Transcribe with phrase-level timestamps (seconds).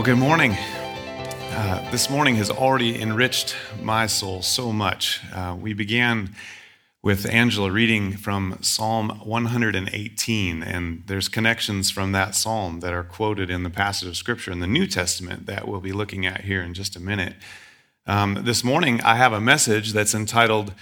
[0.00, 0.52] Well, good morning.
[0.54, 5.20] Uh, this morning has already enriched my soul so much.
[5.30, 6.34] Uh, we began
[7.02, 13.50] with Angela reading from Psalm 118, and there's connections from that psalm that are quoted
[13.50, 16.62] in the passage of Scripture in the New Testament that we'll be looking at here
[16.62, 17.34] in just a minute.
[18.06, 20.72] Um, this morning, I have a message that's entitled,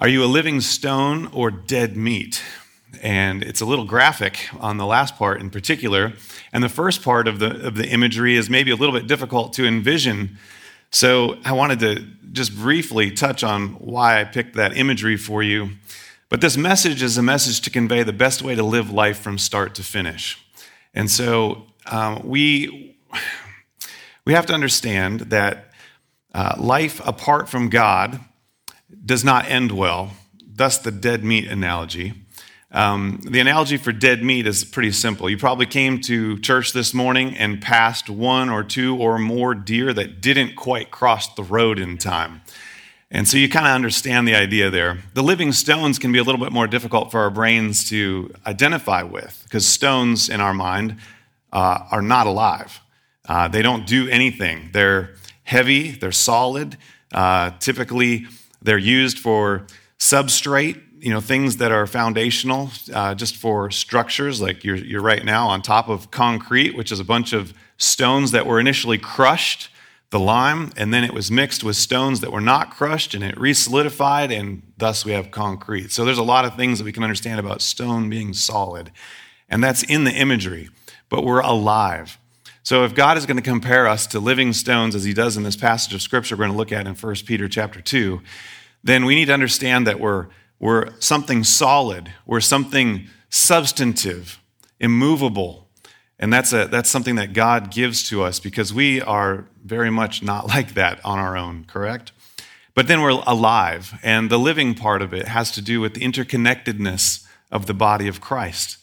[0.00, 2.42] Are You a Living Stone or Dead Meat?
[3.02, 6.12] And it's a little graphic on the last part in particular.
[6.52, 9.52] And the first part of the, of the imagery is maybe a little bit difficult
[9.54, 10.38] to envision.
[10.90, 15.70] So I wanted to just briefly touch on why I picked that imagery for you.
[16.28, 19.38] But this message is a message to convey the best way to live life from
[19.38, 20.38] start to finish.
[20.94, 22.96] And so um, we,
[24.24, 25.72] we have to understand that
[26.34, 28.20] uh, life apart from God
[29.04, 32.14] does not end well, thus, the dead meat analogy.
[32.76, 35.30] Um, the analogy for dead meat is pretty simple.
[35.30, 39.94] You probably came to church this morning and passed one or two or more deer
[39.94, 42.42] that didn't quite cross the road in time.
[43.10, 44.98] And so you kind of understand the idea there.
[45.14, 49.02] The living stones can be a little bit more difficult for our brains to identify
[49.02, 50.98] with because stones in our mind
[51.54, 52.78] uh, are not alive.
[53.26, 54.68] Uh, they don't do anything.
[54.74, 56.76] They're heavy, they're solid.
[57.10, 58.26] Uh, typically,
[58.60, 59.66] they're used for
[59.98, 65.24] substrate you know things that are foundational uh, just for structures like you're, you're right
[65.24, 69.70] now on top of concrete which is a bunch of stones that were initially crushed
[70.10, 73.36] the lime and then it was mixed with stones that were not crushed and it
[73.36, 75.92] resolidified and thus we have concrete.
[75.92, 78.90] So there's a lot of things that we can understand about stone being solid
[79.48, 80.70] and that's in the imagery
[81.08, 82.18] but we're alive.
[82.64, 85.44] So if god is going to compare us to living stones as he does in
[85.44, 88.20] this passage of scripture we're going to look at in 1 peter chapter 2
[88.82, 90.26] then we need to understand that we're
[90.58, 94.40] we're something solid, we're something substantive,
[94.80, 95.68] immovable.
[96.18, 100.22] And that's, a, that's something that God gives to us because we are very much
[100.22, 102.12] not like that on our own, correct?
[102.74, 106.02] But then we're alive, and the living part of it has to do with the
[106.02, 108.76] interconnectedness of the body of Christ.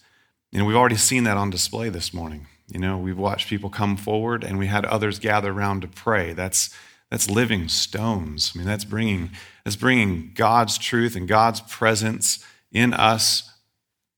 [0.52, 2.48] You know, we've already seen that on display this morning.
[2.68, 6.34] You know, we've watched people come forward, and we had others gather around to pray.
[6.34, 6.76] That's
[7.14, 8.54] that's living stones.
[8.56, 9.30] I mean, that's bringing,
[9.64, 13.52] that's bringing God's truth and God's presence in us,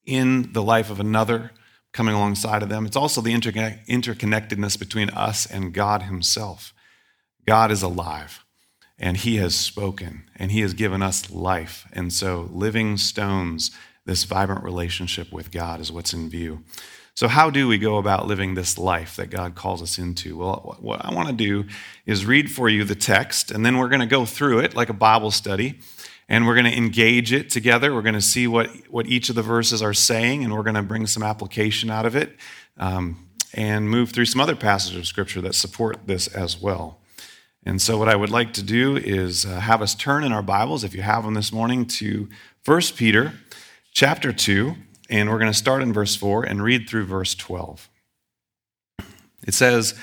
[0.06, 1.51] in the life of another,
[1.91, 2.85] coming alongside of them.
[2.85, 6.73] It's also the interconnectedness between us and God Himself.
[7.45, 8.45] God is alive,
[8.97, 11.85] and He has spoken, and He has given us life.
[11.91, 13.72] And so, living stones,
[14.06, 16.63] this vibrant relationship with God is what's in view.
[17.16, 20.36] So, how do we go about living this life that God calls us into?
[20.36, 21.64] Well, what I want to do
[22.06, 24.90] is read for you the text, and then we're going to go through it like
[24.90, 25.80] a Bible study,
[26.28, 27.94] and we're going to engage it together.
[27.94, 30.75] We're going to see what, what each of the verses are saying, and we're going
[30.75, 32.36] to bring some application out of it,
[32.78, 37.00] um, and move through some other passages of Scripture that support this as well.
[37.64, 40.44] And so, what I would like to do is uh, have us turn in our
[40.44, 42.28] Bibles, if you have them this morning, to
[42.66, 43.36] 1 Peter
[43.94, 44.75] chapter 2.
[45.10, 47.90] And we're going to start in verse 4 and read through verse 12.
[49.46, 49.94] It says,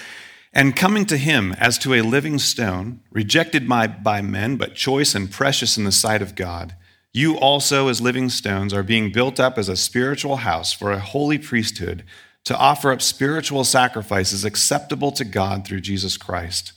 [0.53, 5.31] And coming to him as to a living stone, rejected by men, but choice and
[5.31, 6.77] precious in the sight of God,
[7.13, 10.99] you also, as living stones, are being built up as a spiritual house for a
[10.99, 12.05] holy priesthood
[12.45, 16.73] to offer up spiritual sacrifices acceptable to God through Jesus Christ.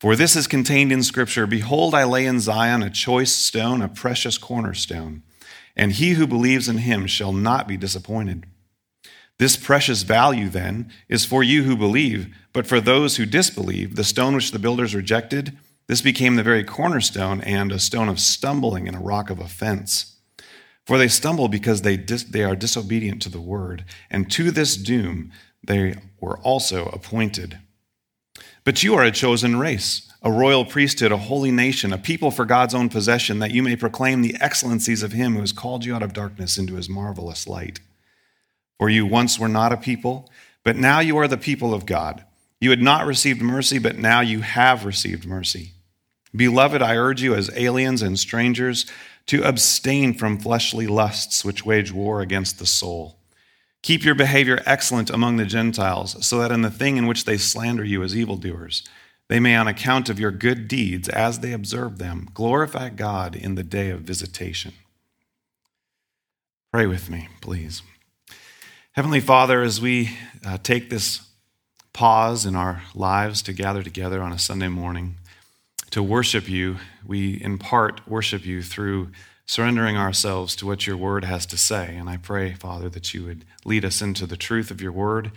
[0.00, 3.88] For this is contained in Scripture Behold, I lay in Zion a choice stone, a
[3.88, 5.22] precious cornerstone
[5.78, 8.44] and he who believes in him shall not be disappointed.
[9.38, 14.02] This precious value, then, is for you who believe, but for those who disbelieve, the
[14.02, 15.56] stone which the builders rejected,
[15.86, 20.16] this became the very cornerstone and a stone of stumbling and a rock of offense.
[20.84, 24.76] For they stumble because they, dis- they are disobedient to the word, and to this
[24.76, 25.30] doom
[25.64, 27.58] they were also appointed.
[28.64, 32.44] But you are a chosen race a royal priesthood, a holy nation, a people for
[32.44, 35.94] God's own possession, that you may proclaim the excellencies of him who has called you
[35.94, 37.80] out of darkness into his marvelous light.
[38.78, 40.28] For you once were not a people,
[40.64, 42.24] but now you are the people of God.
[42.60, 45.72] You had not received mercy, but now you have received mercy.
[46.34, 48.86] Beloved, I urge you as aliens and strangers
[49.26, 53.18] to abstain from fleshly lusts which wage war against the soul.
[53.82, 57.38] Keep your behavior excellent among the Gentiles, so that in the thing in which they
[57.38, 58.82] slander you as evildoers,
[59.28, 63.54] they may, on account of your good deeds, as they observe them, glorify God in
[63.54, 64.72] the day of visitation.
[66.72, 67.82] Pray with me, please.
[68.92, 70.10] Heavenly Father, as we
[70.44, 71.28] uh, take this
[71.92, 75.16] pause in our lives to gather together on a Sunday morning
[75.90, 76.76] to worship you,
[77.06, 79.08] we in part worship you through
[79.46, 81.96] surrendering ourselves to what your word has to say.
[81.96, 85.32] And I pray, Father, that you would lead us into the truth of your word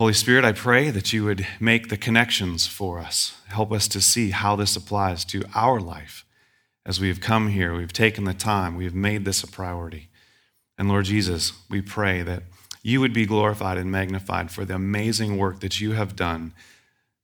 [0.00, 3.36] Holy Spirit, I pray that you would make the connections for us.
[3.48, 6.24] Help us to see how this applies to our life.
[6.86, 10.08] As we have come here, we've taken the time, we have made this a priority.
[10.78, 12.44] And Lord Jesus, we pray that
[12.80, 16.54] you would be glorified and magnified for the amazing work that you have done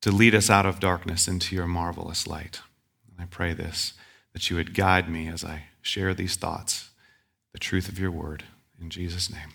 [0.02, 2.60] to lead us out of darkness into your marvelous light.
[3.08, 3.92] And I pray this,
[4.32, 6.90] that you would guide me as I share these thoughts,
[7.52, 8.42] the truth of your word.
[8.80, 9.50] In Jesus' name,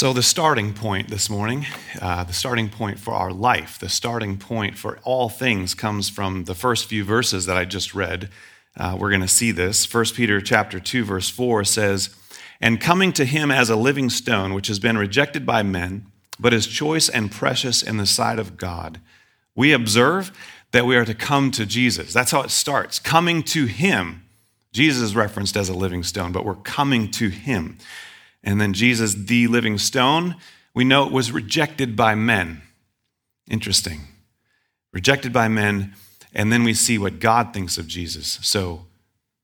[0.00, 1.66] So, the starting point this morning,
[2.00, 6.44] uh, the starting point for our life, the starting point for all things comes from
[6.44, 8.30] the first few verses that I just read.
[8.74, 9.92] Uh, we're going to see this.
[9.92, 12.16] 1 Peter chapter 2, verse 4 says,
[12.62, 16.06] And coming to him as a living stone, which has been rejected by men,
[16.38, 19.02] but is choice and precious in the sight of God.
[19.54, 20.32] We observe
[20.72, 22.14] that we are to come to Jesus.
[22.14, 22.98] That's how it starts.
[22.98, 24.22] Coming to Him.
[24.72, 27.76] Jesus is referenced as a living stone, but we're coming to Him.
[28.42, 30.36] And then Jesus, the living stone,
[30.74, 32.62] we know it was rejected by men.
[33.48, 34.02] Interesting.
[34.92, 35.94] Rejected by men.
[36.32, 38.38] And then we see what God thinks of Jesus.
[38.42, 38.86] So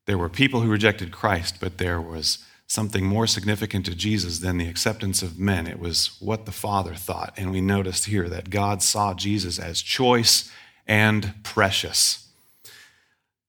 [0.07, 2.39] there were people who rejected Christ, but there was
[2.69, 5.67] something more significant to Jesus than the acceptance of men.
[5.67, 7.35] It was what the Father thought.
[7.37, 10.51] And we noticed here that God saw Jesus as choice
[10.87, 12.29] and precious.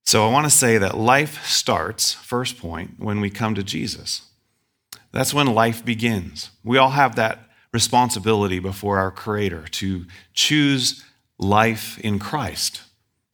[0.05, 4.26] So I want to say that life starts, first point, when we come to Jesus.
[5.11, 6.51] That's when life begins.
[6.63, 7.39] We all have that
[7.73, 11.03] responsibility before our Creator to choose
[11.37, 12.81] life in Christ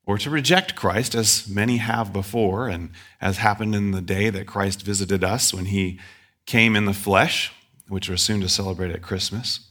[0.06, 2.90] or to reject Christ, as many have before, and
[3.22, 6.00] as happened in the day that Christ visited us when he
[6.46, 7.54] came in the flesh,
[7.88, 9.62] which we're soon to celebrate at Christmas.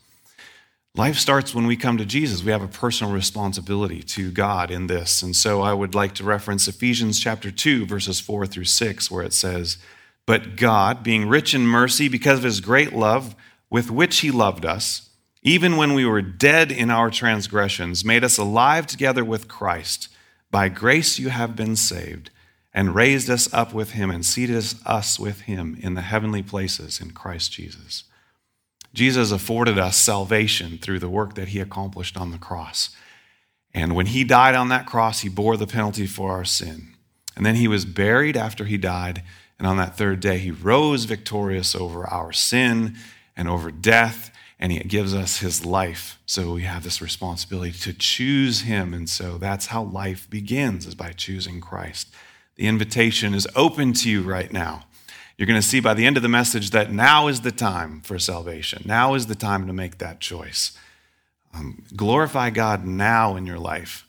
[0.95, 2.45] Life starts when we come to Jesus.
[2.45, 5.23] We have a personal responsibility to God in this.
[5.23, 9.25] And so I would like to reference Ephesians chapter 2, verses 4 through 6, where
[9.25, 9.79] it says,
[10.27, 13.35] But God, being rich in mercy because of his great love
[13.71, 15.11] with which he loved us,
[15.43, 20.09] even when we were dead in our transgressions, made us alive together with Christ.
[20.51, 22.31] By grace you have been saved,
[22.73, 27.01] and raised us up with him, and seated us with him in the heavenly places
[27.01, 28.05] in Christ Jesus.
[28.95, 32.95] Jesus afforded us salvation through the work that he accomplished on the cross.
[33.75, 36.95] And when he died on that cross, he bore the penalty for our sin.
[37.35, 39.23] And then he was buried after he died.
[39.59, 42.97] And on that third day, he rose victorious over our sin
[43.37, 44.33] and over death
[44.63, 46.21] and he gives us his life.
[46.25, 48.95] So we have this responsibility to choose him.
[48.95, 52.15] And so that's how life begins, is by choosing Christ.
[52.55, 54.85] The invitation is open to you right now.
[55.37, 58.03] You're going to see by the end of the message that now is the time
[58.03, 58.85] for salvation.
[58.87, 60.79] Now is the time to make that choice.
[61.53, 64.07] Um, glorify God now in your life.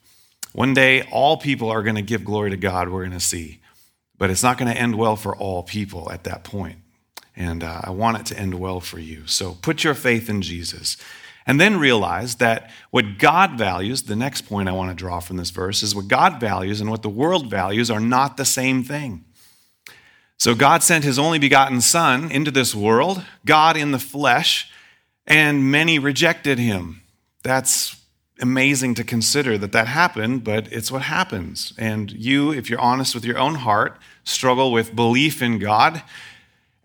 [0.52, 3.60] One day, all people are going to give glory to God, we're going to see.
[4.24, 6.78] But it's not going to end well for all people at that point.
[7.36, 9.28] And uh, I want it to end well for you.
[9.28, 10.96] So put your faith in Jesus.
[11.46, 15.36] And then realize that what God values, the next point I want to draw from
[15.36, 18.82] this verse, is what God values and what the world values are not the same
[18.82, 19.26] thing.
[20.38, 24.72] So God sent his only begotten Son into this world, God in the flesh,
[25.28, 27.02] and many rejected him.
[27.44, 28.02] That's
[28.42, 31.74] amazing to consider that that happened, but it's what happens.
[31.78, 36.04] And you, if you're honest with your own heart, struggle with belief in God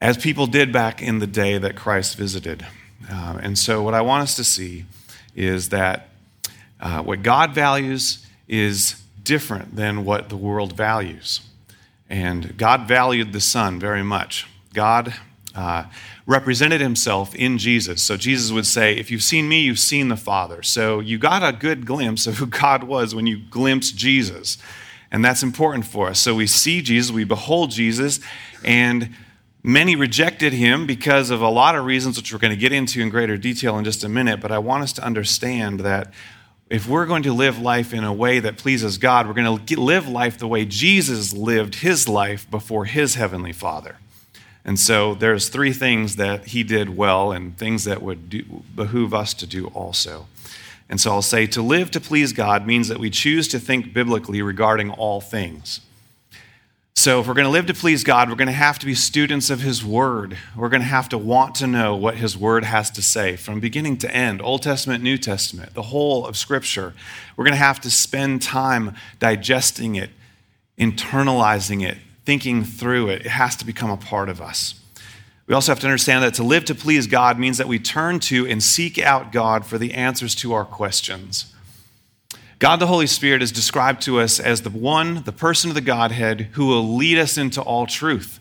[0.00, 2.67] as people did back in the day that Christ visited.
[3.11, 4.84] Uh, and so, what I want us to see
[5.34, 6.08] is that
[6.81, 11.41] uh, what God values is different than what the world values.
[12.08, 14.46] And God valued the Son very much.
[14.75, 15.15] God
[15.55, 15.84] uh,
[16.29, 18.03] represented himself in Jesus.
[18.03, 20.63] So Jesus would say, If you've seen me, you've seen the Father.
[20.63, 24.58] So you got a good glimpse of who God was when you glimpsed Jesus.
[25.11, 26.20] And that's important for us.
[26.20, 28.20] So we see Jesus, we behold Jesus,
[28.63, 29.11] and
[29.63, 33.03] Many rejected him because of a lot of reasons, which we're going to get into
[33.03, 34.41] in greater detail in just a minute.
[34.41, 36.13] But I want us to understand that
[36.70, 39.81] if we're going to live life in a way that pleases God, we're going to
[39.81, 43.97] live life the way Jesus lived his life before his heavenly Father.
[44.69, 48.44] And so there's three things that he did well and things that would do,
[48.77, 50.27] behoove us to do also.
[50.91, 53.94] And so I'll say to live to please God means that we choose to think
[53.94, 55.81] biblically regarding all things.
[56.94, 58.94] So, if we're going to live to please God, we're going to have to be
[58.94, 60.37] students of His Word.
[60.55, 63.60] We're going to have to want to know what His Word has to say from
[63.60, 66.93] beginning to end Old Testament, New Testament, the whole of Scripture.
[67.37, 70.10] We're going to have to spend time digesting it,
[70.77, 71.98] internalizing it,
[72.29, 73.25] thinking through it.
[73.25, 74.75] It has to become a part of us.
[75.47, 78.20] We also have to understand that to live to please God means that we turn
[78.20, 81.55] to and seek out God for the answers to our questions.
[82.58, 85.81] God the Holy Spirit is described to us as the one, the person of the
[85.81, 88.41] Godhead, who will lead us into all truth.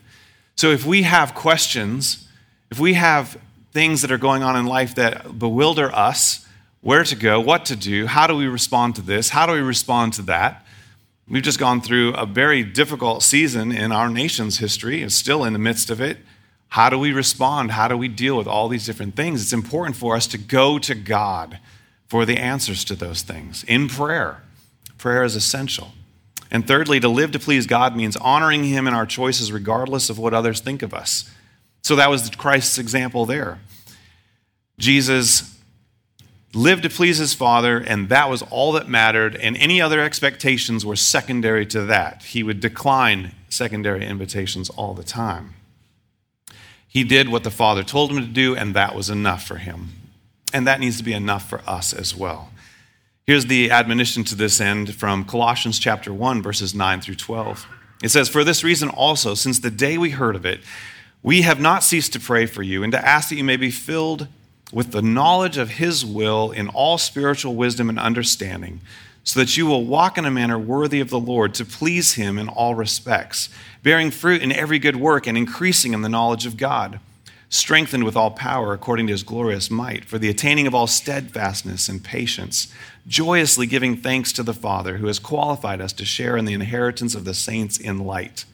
[0.54, 2.28] So if we have questions,
[2.70, 3.38] if we have
[3.72, 6.46] things that are going on in life that bewilder us
[6.82, 9.60] where to go, what to do, how do we respond to this, how do we
[9.60, 10.66] respond to that.
[11.30, 15.52] We've just gone through a very difficult season in our nation's history and still in
[15.52, 16.18] the midst of it.
[16.68, 17.72] How do we respond?
[17.72, 19.42] How do we deal with all these different things?
[19.42, 21.58] It's important for us to go to God
[22.06, 24.42] for the answers to those things in prayer.
[24.96, 25.92] Prayer is essential.
[26.50, 30.18] And thirdly, to live to please God means honoring Him in our choices regardless of
[30.18, 31.30] what others think of us.
[31.82, 33.60] So that was Christ's example there.
[34.78, 35.57] Jesus
[36.58, 40.84] lived to please his Father, and that was all that mattered, and any other expectations
[40.84, 42.22] were secondary to that.
[42.24, 45.54] He would decline secondary invitations all the time.
[46.86, 49.90] He did what the Father told him to do, and that was enough for him.
[50.52, 52.50] And that needs to be enough for us as well.
[53.26, 57.66] Here's the admonition to this end from Colossians chapter 1 verses 9 through 12.
[58.02, 60.62] It says, "For this reason also, since the day we heard of it,
[61.22, 63.70] we have not ceased to pray for you and to ask that you may be
[63.70, 64.28] filled
[64.72, 68.80] with the knowledge of his will in all spiritual wisdom and understanding,
[69.24, 72.38] so that you will walk in a manner worthy of the Lord to please him
[72.38, 73.48] in all respects,
[73.82, 77.00] bearing fruit in every good work and increasing in the knowledge of God."
[77.50, 81.88] strengthened with all power according to his glorious might, for the attaining of all steadfastness
[81.88, 82.72] and patience,
[83.06, 87.14] joyously giving thanks to the Father who has qualified us to share in the inheritance
[87.14, 88.44] of the saints in light.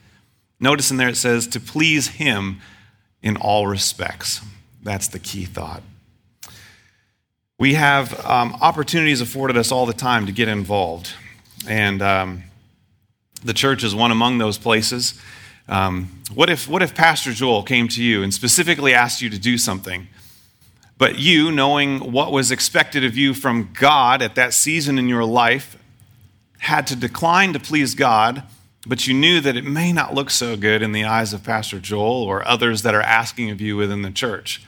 [0.59, 2.61] Notice in there it says, to please him
[3.21, 4.41] in all respects.
[4.81, 5.83] That's the key thought.
[7.57, 11.13] We have um, opportunities afforded us all the time to get involved,
[11.65, 12.43] and um,
[13.45, 15.17] the church is one among those places.
[15.69, 19.39] Um, what, if, what if Pastor Joel came to you and specifically asked you to
[19.39, 20.09] do something,
[20.97, 25.23] but you, knowing what was expected of you from God at that season in your
[25.23, 25.77] life,
[26.57, 28.43] had to decline to please God,
[28.85, 31.79] but you knew that it may not look so good in the eyes of Pastor
[31.79, 34.61] Joel or others that are asking of you within the church?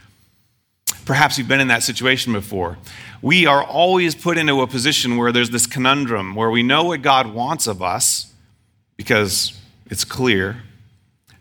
[1.07, 2.77] Perhaps you've been in that situation before.
[3.21, 7.01] We are always put into a position where there's this conundrum where we know what
[7.01, 8.33] God wants of us
[8.97, 9.57] because
[9.89, 10.63] it's clear,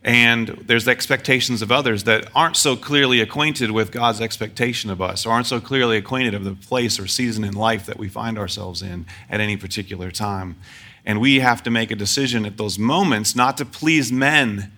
[0.05, 5.03] and there's the expectations of others that aren't so clearly acquainted with God's expectation of
[5.03, 8.09] us, or aren't so clearly acquainted of the place or season in life that we
[8.09, 10.55] find ourselves in at any particular time.
[11.05, 14.71] And we have to make a decision at those moments not to please men,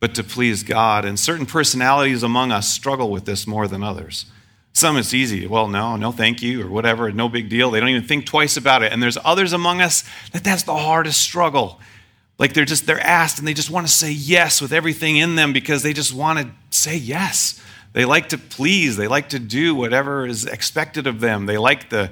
[0.00, 1.04] but to please God.
[1.04, 4.26] And certain personalities among us struggle with this more than others.
[4.72, 5.46] Some it's easy.
[5.46, 7.70] Well, no, no, thank you, or whatever, no big deal.
[7.70, 8.92] They don't even think twice about it.
[8.92, 11.80] And there's others among us that that's the hardest struggle
[12.38, 15.36] like they're just they're asked and they just want to say yes with everything in
[15.36, 17.60] them because they just want to say yes.
[17.92, 18.96] They like to please.
[18.96, 21.46] They like to do whatever is expected of them.
[21.46, 22.10] They like the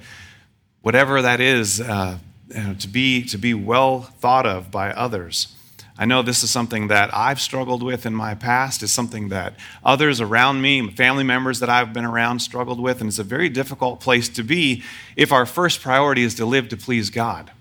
[0.80, 5.54] whatever that is uh, you know, to be to be well thought of by others.
[5.96, 8.82] I know this is something that I've struggled with in my past.
[8.82, 13.08] It's something that others around me, family members that I've been around, struggled with, and
[13.08, 14.82] it's a very difficult place to be
[15.16, 17.52] if our first priority is to live to please God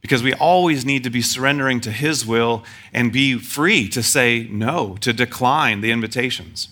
[0.00, 4.48] because we always need to be surrendering to His will and be free to say
[4.50, 6.68] no, to decline the invitations.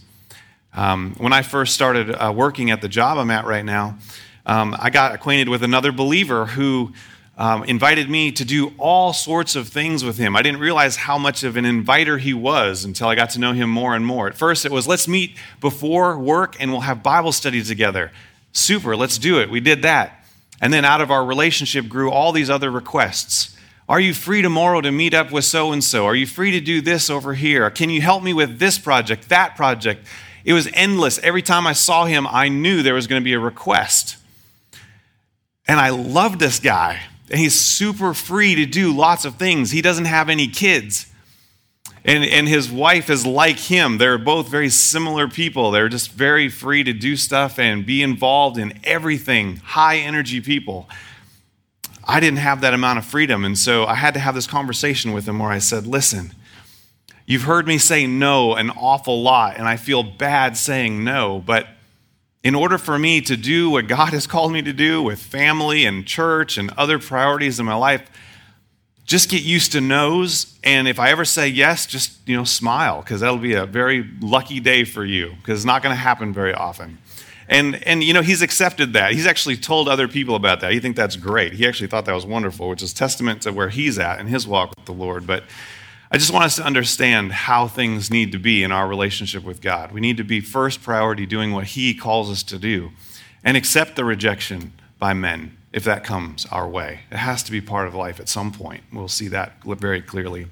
[0.73, 3.99] Um, when I first started uh, working at the job I'm at right now,
[4.47, 6.93] um, I got acquainted with another believer who
[7.39, 10.35] um, invited me to do all sorts of things with him.
[10.35, 13.53] I didn't realize how much of an inviter he was until I got to know
[13.53, 14.27] him more and more.
[14.27, 18.11] At first, it was let's meet before work and we'll have Bible study together.
[18.53, 19.51] Super, let's do it.
[19.51, 20.25] We did that.
[20.61, 23.57] And then out of our relationship grew all these other requests.
[23.89, 26.07] Are you free tomorrow to meet up with so and so?
[26.07, 27.71] Are you free to do this over here?
[27.71, 30.05] Can you help me with this project, that project?
[30.45, 31.21] It was endless.
[31.21, 34.17] Every time I saw him, I knew there was going to be a request.
[35.69, 37.01] And I love this guy.
[37.31, 39.71] And he's super free to do lots of things.
[39.71, 41.07] He doesn't have any kids.
[42.05, 43.99] And, and his wife is like him.
[43.99, 45.71] They're both very similar people.
[45.71, 50.89] They're just very free to do stuff and be involved in everything, high energy people.
[52.05, 53.45] I didn't have that amount of freedom.
[53.45, 56.33] And so I had to have this conversation with him where I said, Listen,
[57.27, 61.67] you've heard me say no an awful lot, and I feel bad saying no, but
[62.43, 65.85] in order for me to do what God has called me to do with family
[65.85, 68.09] and church and other priorities in my life,
[69.05, 70.59] just get used to no's.
[70.63, 74.09] And if i ever say yes just you know smile because that'll be a very
[74.21, 76.99] lucky day for you because it's not going to happen very often.
[77.49, 79.13] And and you know he's accepted that.
[79.13, 80.73] He's actually told other people about that.
[80.73, 81.55] He think that's great.
[81.55, 84.47] He actually thought that was wonderful which is testament to where he's at in his
[84.47, 85.27] walk with the lord.
[85.27, 85.45] But
[86.11, 89.61] i just want us to understand how things need to be in our relationship with
[89.61, 92.91] god we need to be first priority doing what he calls us to do
[93.45, 97.01] and accept the rejection by men if that comes our way.
[97.11, 98.83] It has to be part of life at some point.
[98.93, 100.47] We'll see that very clearly.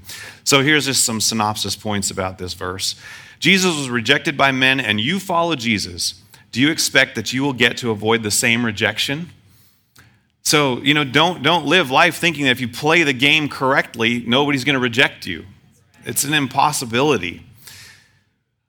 [0.44, 2.96] So here's just some synopsis points about this verse.
[3.38, 6.22] Jesus was rejected by men, and you follow Jesus.
[6.52, 9.30] Do you expect that you will get to avoid the same rejection?
[10.47, 14.23] So, you know, don't, don't live life thinking that if you play the game correctly,
[14.29, 15.45] nobody's going to reject you.
[16.05, 17.45] It's an impossibility.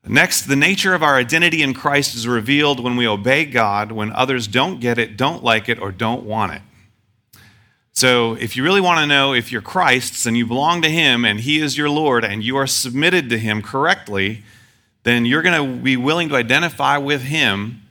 [0.03, 4.11] Next, the nature of our identity in Christ is revealed when we obey God when
[4.13, 6.63] others don't get it, don't like it, or don't want it.
[7.93, 11.23] So, if you really want to know if you're Christ's and you belong to Him
[11.23, 14.43] and He is your Lord and you are submitted to Him correctly,
[15.03, 17.83] then you're going to be willing to identify with Him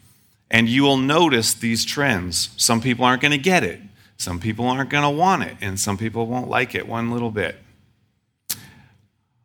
[0.50, 2.50] and you will notice these trends.
[2.56, 3.80] Some people aren't going to get it,
[4.16, 7.30] some people aren't going to want it, and some people won't like it one little
[7.30, 7.56] bit.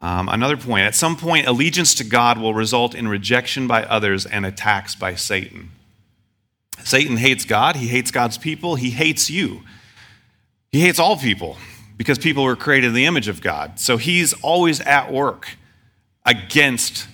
[0.02, 4.26] Um, another point at some point, allegiance to God will result in rejection by others
[4.26, 5.72] and attacks by Satan.
[6.84, 9.62] Satan hates God, he hates God's people, he hates you.
[10.72, 11.58] He hates all people
[11.98, 13.80] because people were created in the image of God.
[13.80, 15.50] So he's always at work
[16.26, 17.08] against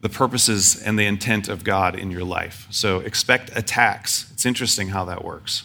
[0.00, 2.66] the purposes and the intent of God in your life.
[2.70, 4.30] So expect attacks.
[4.32, 5.64] It's interesting how that works.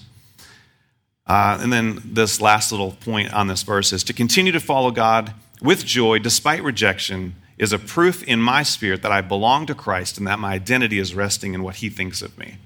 [1.26, 4.92] Uh, and then this last little point on this verse is to continue to follow
[4.92, 9.74] God with joy despite rejection is a proof in my spirit that I belong to
[9.76, 12.58] Christ and that my identity is resting in what he thinks of me.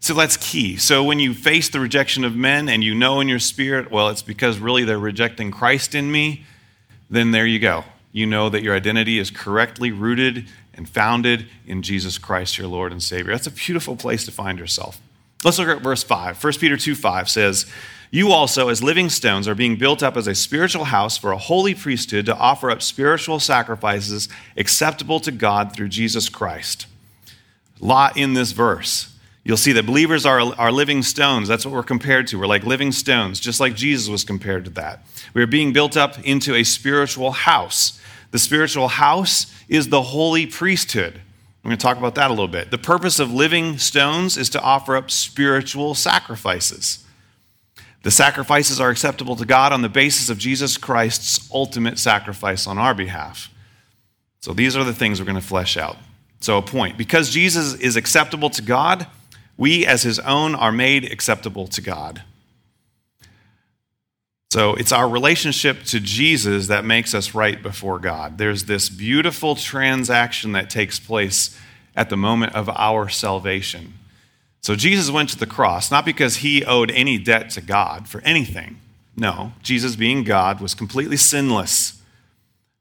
[0.00, 0.76] So that's key.
[0.76, 4.08] So when you face the rejection of men and you know in your spirit, well,
[4.08, 6.44] it's because really they're rejecting Christ in me,
[7.08, 7.84] then there you go
[8.16, 12.90] you know that your identity is correctly rooted and founded in Jesus Christ, your Lord
[12.90, 13.30] and Savior.
[13.32, 14.98] That's a beautiful place to find yourself.
[15.44, 16.42] Let's look at verse 5.
[16.42, 17.66] 1 Peter 2 5 says,
[18.10, 21.36] You also, as living stones, are being built up as a spiritual house for a
[21.36, 26.86] holy priesthood to offer up spiritual sacrifices acceptable to God through Jesus Christ.
[27.80, 29.14] Lot in this verse.
[29.44, 31.48] You'll see that believers are, are living stones.
[31.48, 32.38] That's what we're compared to.
[32.38, 35.06] We're like living stones, just like Jesus was compared to that.
[35.34, 38.00] We are being built up into a spiritual house.
[38.36, 41.14] The spiritual house is the holy priesthood.
[41.14, 42.70] I'm going to talk about that a little bit.
[42.70, 47.02] The purpose of living stones is to offer up spiritual sacrifices.
[48.02, 52.76] The sacrifices are acceptable to God on the basis of Jesus Christ's ultimate sacrifice on
[52.76, 53.48] our behalf.
[54.40, 55.96] So these are the things we're going to flesh out.
[56.40, 59.06] So, a point because Jesus is acceptable to God,
[59.56, 62.22] we as his own are made acceptable to God.
[64.50, 68.38] So it's our relationship to Jesus that makes us right before God.
[68.38, 71.58] There's this beautiful transaction that takes place
[71.94, 73.94] at the moment of our salvation.
[74.60, 78.20] So Jesus went to the cross, not because he owed any debt to God for
[78.22, 78.80] anything.
[79.16, 82.00] No, Jesus, being God, was completely sinless.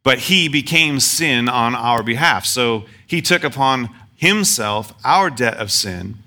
[0.03, 2.45] But he became sin on our behalf.
[2.45, 6.17] So he took upon himself our debt of sin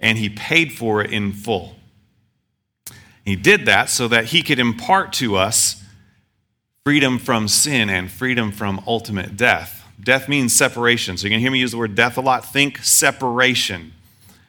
[0.00, 1.77] and he paid for it in full.
[3.28, 5.84] He did that so that he could impart to us
[6.82, 9.84] freedom from sin and freedom from ultimate death.
[10.02, 11.18] Death means separation.
[11.18, 12.46] So you can hear me use the word death a lot.
[12.46, 13.92] Think separation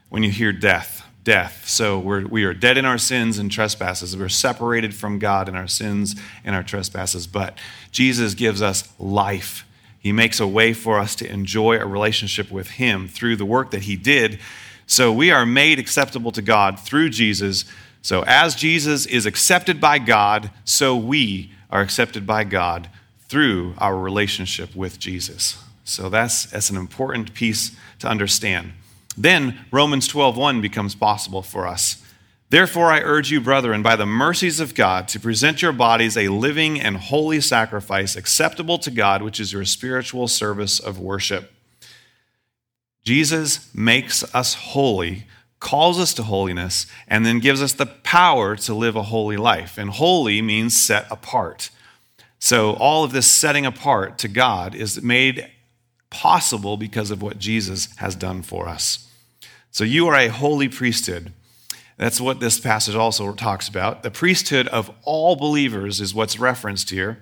[0.07, 1.05] when you hear death.
[1.25, 1.67] Death.
[1.67, 4.15] So we're, we are dead in our sins and trespasses.
[4.15, 6.15] We're separated from God in our sins
[6.45, 7.27] and our trespasses.
[7.27, 7.57] But
[7.91, 9.65] Jesus gives us life.
[9.99, 13.71] He makes a way for us to enjoy a relationship with Him through the work
[13.71, 14.39] that He did.
[14.87, 17.65] So we are made acceptable to God through Jesus
[18.01, 22.89] so, as Jesus is accepted by God, so we are accepted by God
[23.27, 25.61] through our relationship with Jesus.
[25.83, 28.73] So, that's, that's an important piece to understand.
[29.17, 32.01] Then, Romans 12:1 becomes possible for us.
[32.49, 36.29] Therefore, I urge you, brethren, by the mercies of God, to present your bodies a
[36.29, 41.51] living and holy sacrifice acceptable to God, which is your spiritual service of worship.
[43.03, 45.25] Jesus makes us holy
[45.59, 49.77] calls us to holiness, and then gives us the power to live a holy life.
[49.77, 51.69] And holy means set apart.
[52.39, 55.47] So, all of this setting apart to God is made
[56.09, 59.09] possible because of what Jesus has done for us.
[59.71, 61.33] So, you are a holy priesthood.
[61.97, 64.03] That's what this passage also talks about.
[64.03, 67.19] The priesthood of all believers is what's referenced here.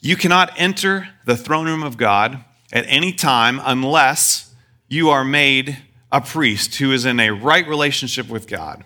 [0.00, 4.54] You cannot enter the throne room of God at any time unless
[4.88, 5.78] you are made
[6.12, 8.84] a priest who is in a right relationship with God.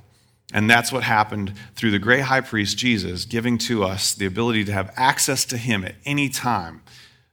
[0.53, 4.65] And that's what happened through the great high priest, Jesus, giving to us the ability
[4.65, 6.83] to have access to him at any time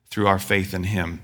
[0.10, 1.22] through our faith in him.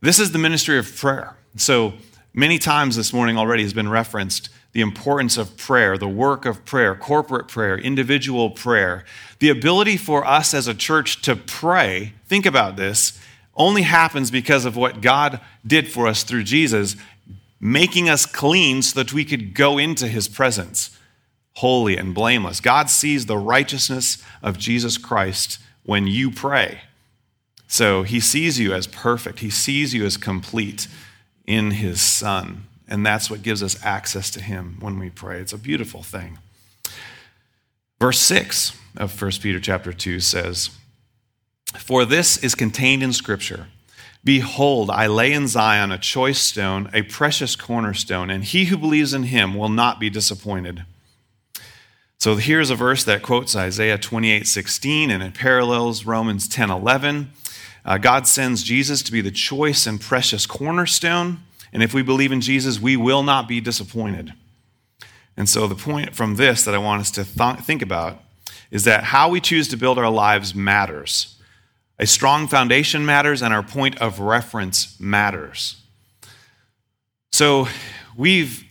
[0.00, 1.36] This is the ministry of prayer.
[1.56, 1.94] So
[2.32, 6.64] many times this morning already has been referenced the importance of prayer, the work of
[6.64, 9.04] prayer, corporate prayer, individual prayer.
[9.38, 13.20] The ability for us as a church to pray, think about this,
[13.54, 16.96] only happens because of what God did for us through Jesus
[17.64, 20.98] making us clean so that we could go into his presence
[21.56, 22.60] holy and blameless.
[22.60, 26.80] God sees the righteousness of Jesus Christ when you pray.
[27.66, 30.88] So he sees you as perfect, he sees you as complete
[31.46, 32.64] in his Son.
[32.88, 35.40] And that's what gives us access to him when we pray.
[35.40, 36.38] It's a beautiful thing.
[38.00, 40.70] Verse 6 of 1 Peter chapter 2 says,
[41.76, 43.68] For this is contained in Scripture.
[44.24, 49.12] Behold, I lay in Zion a choice stone, a precious cornerstone, and he who believes
[49.12, 50.84] in him will not be disappointed.
[52.18, 57.32] So here's a verse that quotes Isaiah 28 16, and it parallels Romans 10 11.
[57.84, 61.40] Uh, God sends Jesus to be the choice and precious cornerstone,
[61.72, 64.34] and if we believe in Jesus, we will not be disappointed.
[65.36, 68.22] And so, the point from this that I want us to th- think about
[68.70, 71.31] is that how we choose to build our lives matters.
[72.02, 75.76] A strong foundation matters, and our point of reference matters.
[77.30, 77.68] So,
[78.16, 78.64] we've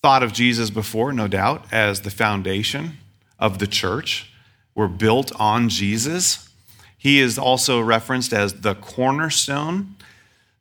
[0.00, 2.96] thought of Jesus before, no doubt, as the foundation
[3.38, 4.32] of the church.
[4.74, 6.48] We're built on Jesus.
[6.96, 9.94] He is also referenced as the cornerstone.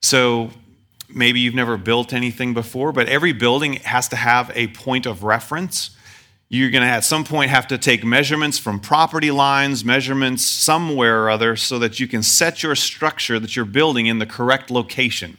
[0.01, 0.49] So,
[1.07, 5.23] maybe you've never built anything before, but every building has to have a point of
[5.23, 5.94] reference.
[6.47, 11.23] You're going to at some point have to take measurements from property lines, measurements somewhere
[11.23, 14.69] or other, so that you can set your structure that you're building in the correct
[14.69, 15.37] location.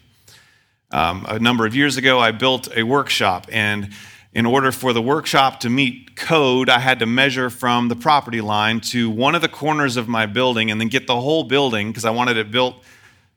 [0.91, 3.93] Um, a number of years ago, I built a workshop, and
[4.33, 8.41] in order for the workshop to meet code, I had to measure from the property
[8.41, 11.89] line to one of the corners of my building and then get the whole building
[11.89, 12.77] because I wanted it built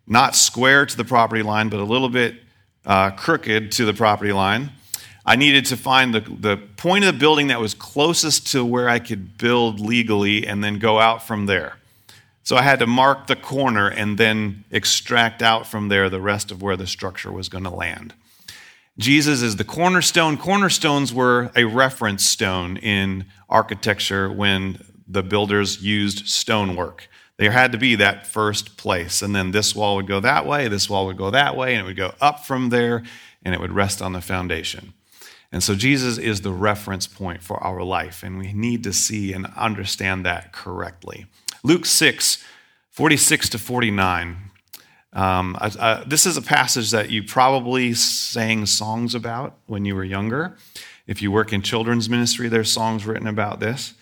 [0.08, 2.36] not square to the property line, but a little bit
[2.86, 4.72] uh, crooked to the property line.
[5.30, 8.90] I needed to find the, the point of the building that was closest to where
[8.90, 11.76] I could build legally and then go out from there.
[12.42, 16.50] So I had to mark the corner and then extract out from there the rest
[16.50, 18.16] of where the structure was going to land.
[18.98, 20.36] Jesus is the cornerstone.
[20.36, 27.08] Cornerstones were a reference stone in architecture when the builders used stonework.
[27.38, 29.22] There had to be that first place.
[29.22, 31.84] And then this wall would go that way, this wall would go that way, and
[31.84, 33.04] it would go up from there,
[33.46, 34.94] and it would rest on the foundation.
[35.52, 39.34] And so Jesus is the reference point for our life, and we need to see
[39.34, 41.26] and understand that correctly.
[41.64, 42.44] Luke 6,
[42.92, 44.38] 46 to 49.
[45.12, 45.58] Um,
[46.06, 50.56] this is a passage that you probably sang songs about when you were younger.
[51.08, 53.96] If you work in children's ministry, there's songs written about this.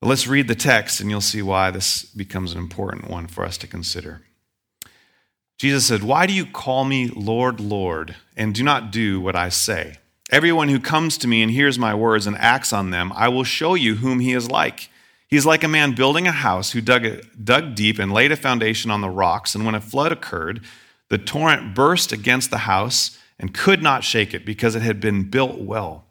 [0.00, 3.44] But let's read the text, and you'll see why this becomes an important one for
[3.44, 4.22] us to consider.
[5.58, 9.48] Jesus said, Why do you call me Lord, Lord, and do not do what I
[9.48, 9.96] say?
[10.30, 13.44] Everyone who comes to me and hears my words and acts on them, I will
[13.44, 14.90] show you whom he is like.
[15.26, 17.06] He is like a man building a house who dug,
[17.42, 19.54] dug deep and laid a foundation on the rocks.
[19.54, 20.60] And when a flood occurred,
[21.08, 25.30] the torrent burst against the house and could not shake it because it had been
[25.30, 26.04] built well.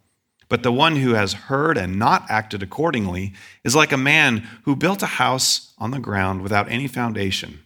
[0.50, 4.76] But the one who has heard and not acted accordingly is like a man who
[4.76, 7.60] built a house on the ground without any foundation.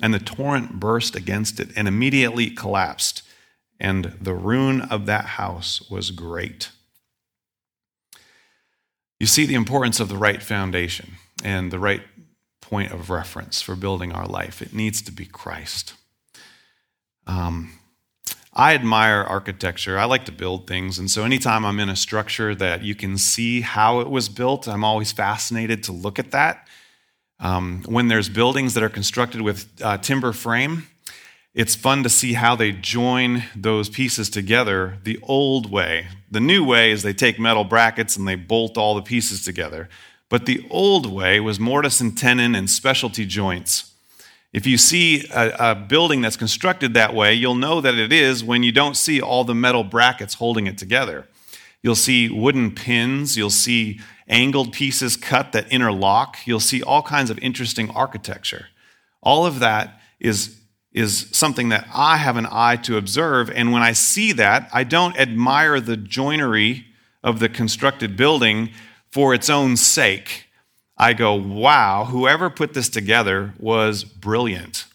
[0.00, 3.24] And the torrent burst against it and immediately collapsed
[3.80, 6.70] and the ruin of that house was great.
[9.20, 11.12] You see the importance of the right foundation
[11.44, 12.02] and the right
[12.60, 14.60] point of reference for building our life.
[14.62, 15.94] It needs to be Christ.
[17.26, 17.72] Um,
[18.52, 19.98] I admire architecture.
[19.98, 20.98] I like to build things.
[20.98, 24.66] And so, anytime I'm in a structure that you can see how it was built,
[24.66, 26.66] I'm always fascinated to look at that.
[27.40, 30.88] Um, when there's buildings that are constructed with uh, timber frame,
[31.58, 36.06] it's fun to see how they join those pieces together the old way.
[36.30, 39.88] The new way is they take metal brackets and they bolt all the pieces together.
[40.28, 43.92] But the old way was mortise and tenon and specialty joints.
[44.52, 48.44] If you see a, a, building that's constructed that way, you'll know that it is
[48.44, 51.26] when you don't see all the metal brackets holding it together.
[51.82, 57.30] You'll see wooden pins, you'll see angled pieces cut that interlock, you'll see all kinds
[57.30, 58.68] of interesting architecture.
[59.20, 60.57] All of that is
[60.98, 63.50] is something that I have an eye to observe.
[63.50, 66.86] And when I see that, I don't admire the joinery
[67.22, 68.70] of the constructed building
[69.10, 70.46] for its own sake.
[70.96, 74.86] I go, wow, whoever put this together was brilliant.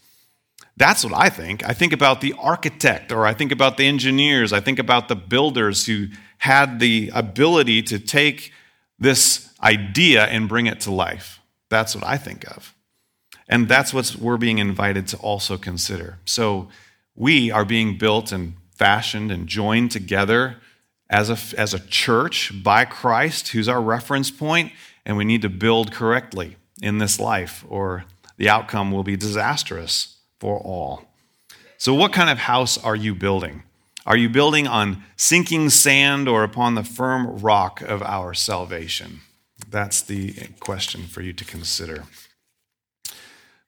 [0.75, 1.63] That's what I think.
[1.67, 5.15] I think about the architect, or I think about the engineers, I think about the
[5.15, 6.07] builders who
[6.39, 8.51] had the ability to take
[8.99, 11.39] this idea and bring it to life.
[11.69, 12.72] That's what I think of.
[13.47, 16.19] And that's what we're being invited to also consider.
[16.25, 16.69] So
[17.15, 20.57] we are being built and fashioned and joined together
[21.09, 24.71] as a, as a church by Christ, who's our reference point,
[25.05, 28.05] and we need to build correctly in this life, or
[28.37, 31.05] the outcome will be disastrous for all.
[31.77, 33.63] So, what kind of house are you building?
[34.05, 39.21] Are you building on sinking sand or upon the firm rock of our salvation?
[39.69, 42.03] That's the question for you to consider.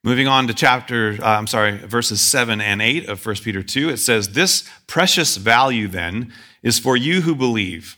[0.06, 3.88] Moving on to chapter, uh, I'm sorry, verses 7 and 8 of 1 Peter 2,
[3.88, 7.96] it says, This precious value then is for you who believe.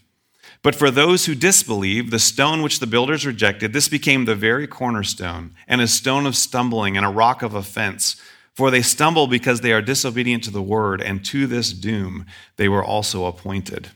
[0.62, 4.66] But for those who disbelieve, the stone which the builders rejected, this became the very
[4.66, 8.16] cornerstone, and a stone of stumbling, and a rock of offense.
[8.54, 12.24] For they stumble because they are disobedient to the word, and to this doom
[12.56, 13.88] they were also appointed.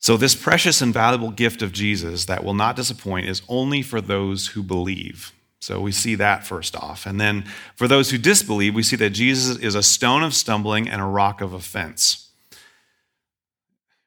[0.00, 4.00] So, this precious and valuable gift of Jesus that will not disappoint is only for
[4.00, 5.32] those who believe.
[5.62, 7.06] So we see that first off.
[7.06, 7.44] And then
[7.76, 11.04] for those who disbelieve, we see that Jesus is a stone of stumbling and a
[11.04, 12.30] rock of offense.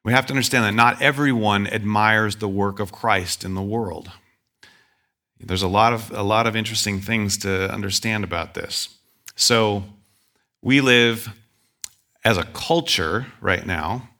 [0.04, 4.10] We have to understand that not everyone admires the work of Christ in the world.
[5.40, 8.90] There's a lot of, a lot of interesting things to understand about this.
[9.34, 9.82] So
[10.60, 11.30] we live
[12.22, 14.10] as a culture right now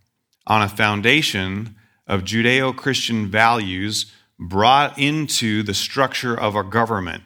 [0.46, 7.22] on a foundation of Judeo Christian values brought into the structure of our government,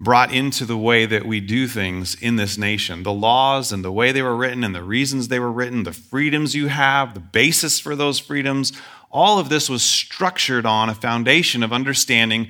[0.00, 3.02] brought into the way that we do things in this nation.
[3.02, 5.92] The laws and the way they were written and the reasons they were written, the
[5.92, 8.72] freedoms you have, the basis for those freedoms,
[9.10, 12.48] all of this was structured on a foundation of understanding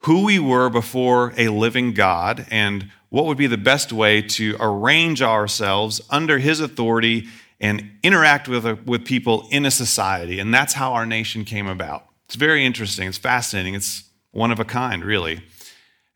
[0.00, 4.56] who we were before a living God and what would be the best way to
[4.58, 7.28] arrange ourselves under His authority
[7.60, 10.40] and interact with, with people in a society.
[10.40, 12.06] And that's how our nation came about.
[12.32, 13.08] It's very interesting.
[13.08, 13.74] It's fascinating.
[13.74, 15.42] It's one of a kind, really.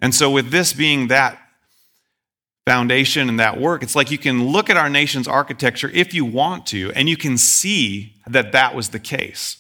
[0.01, 1.39] And so, with this being that
[2.65, 6.25] foundation and that work, it's like you can look at our nation's architecture if you
[6.25, 9.59] want to, and you can see that that was the case.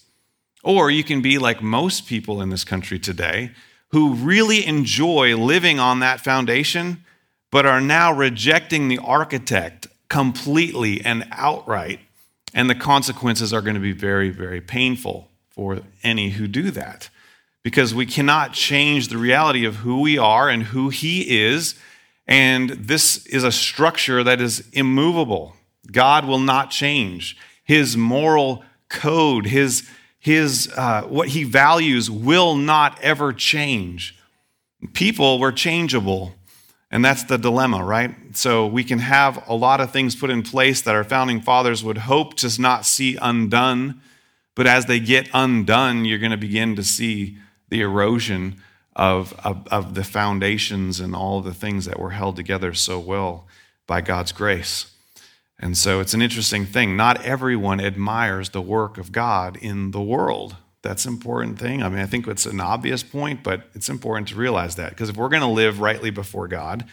[0.64, 3.50] Or you can be like most people in this country today
[3.88, 7.04] who really enjoy living on that foundation,
[7.52, 12.00] but are now rejecting the architect completely and outright.
[12.54, 17.08] And the consequences are going to be very, very painful for any who do that.
[17.64, 21.74] Because we cannot change the reality of who we are and who He is.
[22.28, 25.56] And this is a structure that is immovable.
[25.90, 27.36] God will not change.
[27.64, 29.88] His moral code, his,
[30.18, 34.16] his, uh, what he values will not ever change.
[34.92, 36.34] People were changeable.
[36.90, 38.14] And that's the dilemma, right?
[38.32, 41.82] So we can have a lot of things put in place that our founding fathers
[41.82, 44.00] would hope to not see undone
[44.56, 47.38] but as they get undone, you're going to begin to see
[47.68, 48.56] the erosion
[48.96, 53.46] of, of, of, the foundations and all the things that were held together so well
[53.86, 54.90] by God's grace.
[55.60, 56.96] And so it's an interesting thing.
[56.96, 60.56] Not everyone admires the work of God in the world.
[60.80, 61.82] That's an important thing.
[61.82, 64.90] I mean, I think it's an obvious point, but it's important to realize that.
[64.90, 66.86] Because if we're going to live rightly before God,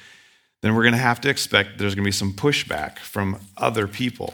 [0.61, 3.87] then we're going to have to expect there's going to be some pushback from other
[3.87, 4.33] people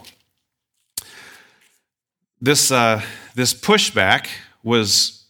[2.40, 3.02] this, uh,
[3.34, 4.28] this pushback
[4.62, 5.24] was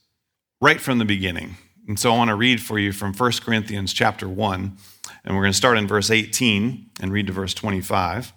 [0.60, 1.56] right from the beginning.
[1.88, 4.76] And so I want to read for you from 1 Corinthians chapter 1.
[5.24, 8.32] And we're going to start in verse 18 and read to verse 25.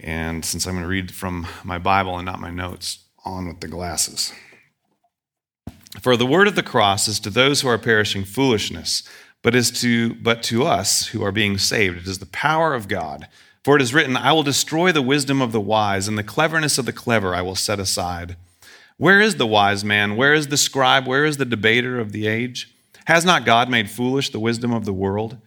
[0.00, 3.60] And since I'm going to read from my Bible and not my notes, on with
[3.60, 4.32] the glasses.
[6.00, 9.02] For the word of the cross is to those who are perishing foolishness,
[9.42, 12.88] but is to but to us who are being saved it is the power of
[12.88, 13.28] God.
[13.64, 16.76] For it is written, I will destroy the wisdom of the wise, and the cleverness
[16.76, 18.36] of the clever I will set aside.
[18.98, 20.16] Where is the wise man?
[20.16, 21.06] Where is the scribe?
[21.06, 22.74] Where is the debater of the age?
[23.06, 25.38] Has not God made foolish the wisdom of the world?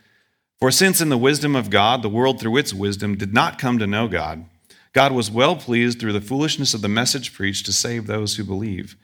[0.60, 3.78] For since in the wisdom of God, the world through its wisdom did not come
[3.78, 4.46] to know God,
[4.94, 8.44] God was well pleased through the foolishness of the message preached to save those who
[8.44, 8.96] believe.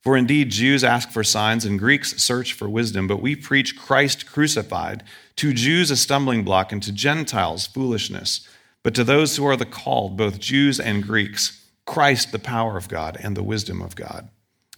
[0.00, 4.26] For indeed, Jews ask for signs and Greeks search for wisdom, but we preach Christ
[4.30, 5.02] crucified,
[5.36, 8.46] to Jews a stumbling block, and to Gentiles foolishness
[8.82, 12.88] but to those who are the called, both Jews and Greeks, Christ the power of
[12.88, 14.28] God and the wisdom of God.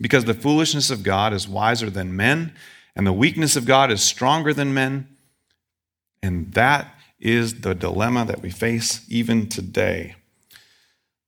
[0.00, 2.54] Because the foolishness of God is wiser than men,
[2.96, 5.08] and the weakness of God is stronger than men.
[6.22, 10.16] And that is the dilemma that we face even today.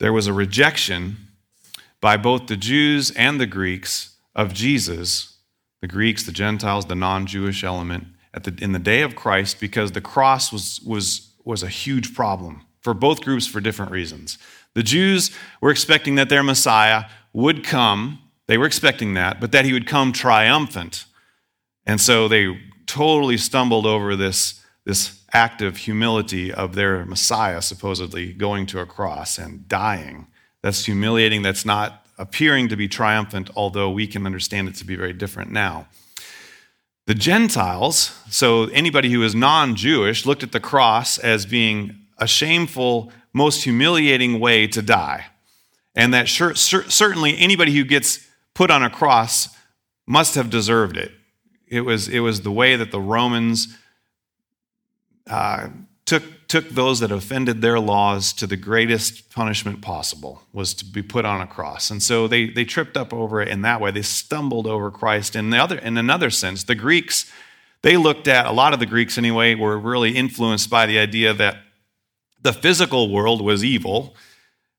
[0.01, 1.17] There was a rejection
[2.01, 5.39] by both the Jews and the Greeks of Jesus,
[5.81, 9.61] the Greeks, the Gentiles, the non Jewish element, at the, in the day of Christ,
[9.61, 14.39] because the cross was, was was a huge problem for both groups for different reasons.
[14.75, 15.31] The Jews
[15.61, 19.87] were expecting that their Messiah would come, they were expecting that, but that he would
[19.87, 21.07] come triumphant.
[21.87, 28.33] And so they totally stumbled over this, this act of humility of their Messiah supposedly
[28.33, 30.27] going to a cross and dying.
[30.63, 34.97] That's humiliating, that's not appearing to be triumphant, although we can understand it to be
[34.97, 35.89] very different now.
[37.07, 42.27] The Gentiles, so anybody who is non Jewish, looked at the cross as being a
[42.27, 45.27] shameful, most humiliating way to die.
[45.95, 49.55] And that sure, certainly anybody who gets put on a cross
[50.07, 51.13] must have deserved it.
[51.69, 53.77] It was, it was the way that the Romans
[55.29, 55.69] uh,
[56.07, 61.03] took, took those that offended their laws to the greatest punishment possible, was to be
[61.03, 61.91] put on a cross.
[61.91, 63.91] And so they, they tripped up over it in that way.
[63.91, 65.35] They stumbled over Christ.
[65.35, 67.31] In, the other, in another sense, the Greeks,
[67.83, 71.33] they looked at, a lot of the Greeks anyway, were really influenced by the idea
[71.33, 71.59] that
[72.43, 74.15] the physical world was evil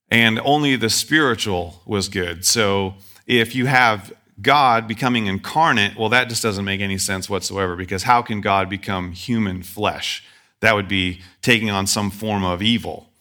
[0.09, 2.45] and only the spiritual was good.
[2.45, 2.93] So
[3.25, 8.03] if you have God becoming incarnate, well, that just doesn't make any sense whatsoever because
[8.03, 10.23] how can God become human flesh?
[10.65, 13.11] That would be taking on some form of evil.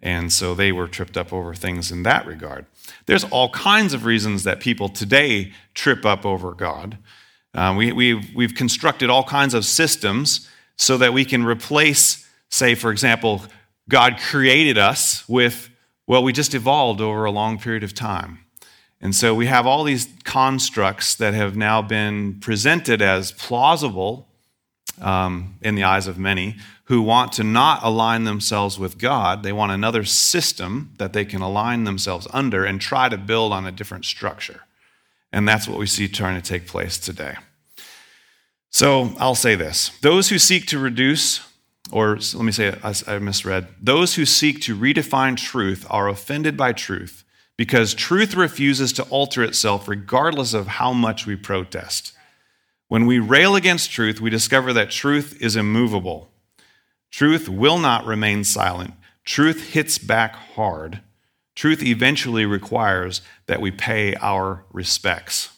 [0.00, 2.64] And so they were tripped up over things in that regard.
[3.06, 6.98] There's all kinds of reasons that people today trip up over God.
[7.54, 12.76] Uh, we, we've, we've constructed all kinds of systems so that we can replace, say,
[12.76, 13.42] for example,
[13.88, 15.70] God created us with,
[16.06, 18.38] well, we just evolved over a long period of time.
[19.00, 24.28] And so we have all these constructs that have now been presented as plausible
[25.02, 29.42] um, in the eyes of many who want to not align themselves with God.
[29.42, 33.66] They want another system that they can align themselves under and try to build on
[33.66, 34.62] a different structure.
[35.32, 37.36] And that's what we see trying to take place today.
[38.70, 41.40] So I'll say this those who seek to reduce,
[41.90, 46.56] or let me say it, I misread, those who seek to redefine truth are offended
[46.56, 47.24] by truth
[47.56, 52.12] because truth refuses to alter itself regardless of how much we protest.
[52.92, 56.30] When we rail against truth, we discover that truth is immovable.
[57.10, 58.92] Truth will not remain silent.
[59.24, 61.00] Truth hits back hard.
[61.54, 65.56] Truth eventually requires that we pay our respects.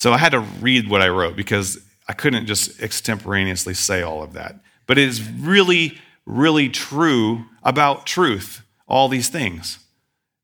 [0.00, 4.22] So I had to read what I wrote because I couldn't just extemporaneously say all
[4.22, 4.56] of that.
[4.86, 9.78] But it is really, really true about truth, all these things.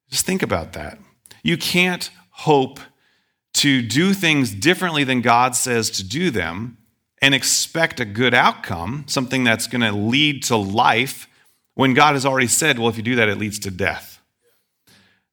[0.08, 0.98] Just think about that.
[1.42, 2.80] You can't hope
[3.56, 6.76] to do things differently than God says to do them
[7.22, 11.26] and expect a good outcome, something that's going to lead to life,
[11.74, 14.20] when God has already said, well, if you do that, it leads to death.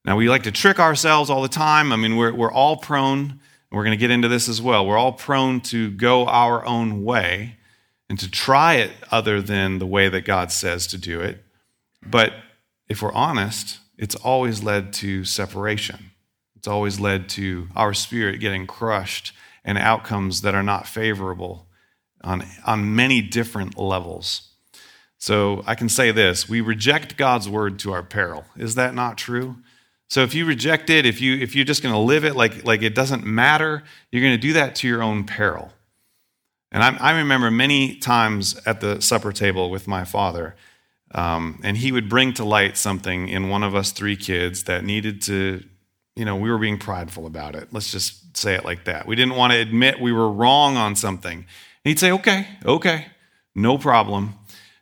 [0.04, 1.92] Now, we like to trick ourselves all the time.
[1.92, 4.98] I mean, we're, we're all prone, we're going to get into this as well, we're
[4.98, 7.56] all prone to go our own way
[8.08, 11.42] and to try it other than the way that God says to do it.
[12.06, 12.32] But
[12.88, 16.10] if we're honest, it's always led to separation.
[16.64, 19.34] It's always led to our spirit getting crushed
[19.66, 21.66] and outcomes that are not favorable
[22.22, 24.48] on, on many different levels.
[25.18, 28.46] So I can say this we reject God's word to our peril.
[28.56, 29.56] Is that not true?
[30.08, 32.64] So if you reject it, if, you, if you're just going to live it like,
[32.64, 35.70] like it doesn't matter, you're going to do that to your own peril.
[36.72, 40.56] And I, I remember many times at the supper table with my father,
[41.14, 44.82] um, and he would bring to light something in one of us three kids that
[44.82, 45.62] needed to,
[46.16, 47.68] you know, we were being prideful about it.
[47.72, 49.06] Let's just say it like that.
[49.06, 51.38] We didn't want to admit we were wrong on something.
[51.38, 51.46] And
[51.82, 53.06] he'd say, okay, okay,
[53.54, 54.34] no problem.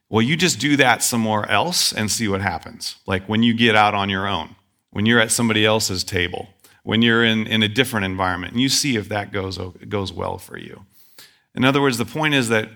[0.08, 2.96] Well, you just do that somewhere else and see what happens.
[3.06, 4.56] Like when you get out on your own,
[4.90, 6.48] when you're at somebody else's table,
[6.82, 10.36] when you're in, in a different environment, and you see if that goes, goes well
[10.36, 10.84] for you.
[11.54, 12.68] In other words, the point is that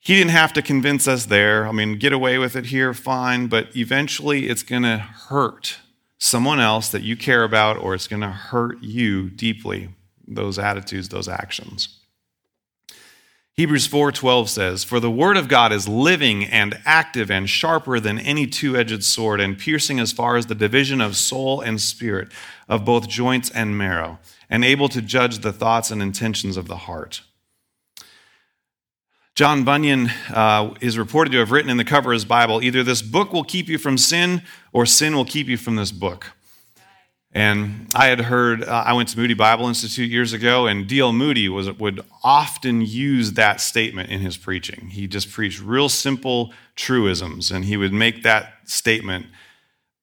[0.00, 1.66] he didn't have to convince us there.
[1.66, 5.78] I mean, get away with it here, fine, but eventually it's going to hurt
[6.18, 9.90] someone else that you care about, or it's going to hurt you deeply,
[10.26, 11.88] those attitudes, those actions.
[13.54, 18.18] Hebrews 4:12 says, "For the word of God is living and active and sharper than
[18.18, 22.30] any two-edged sword and piercing as far as the division of soul and spirit,
[22.68, 24.18] of both joints and marrow,
[24.50, 27.22] and able to judge the thoughts and intentions of the heart."
[29.36, 32.82] John Bunyan uh, is reported to have written in the cover of his Bible either
[32.82, 34.40] this book will keep you from sin
[34.72, 36.32] or sin will keep you from this book.
[37.32, 41.12] And I had heard, uh, I went to Moody Bible Institute years ago, and D.L.
[41.12, 44.88] Moody was, would often use that statement in his preaching.
[44.88, 49.26] He just preached real simple truisms, and he would make that statement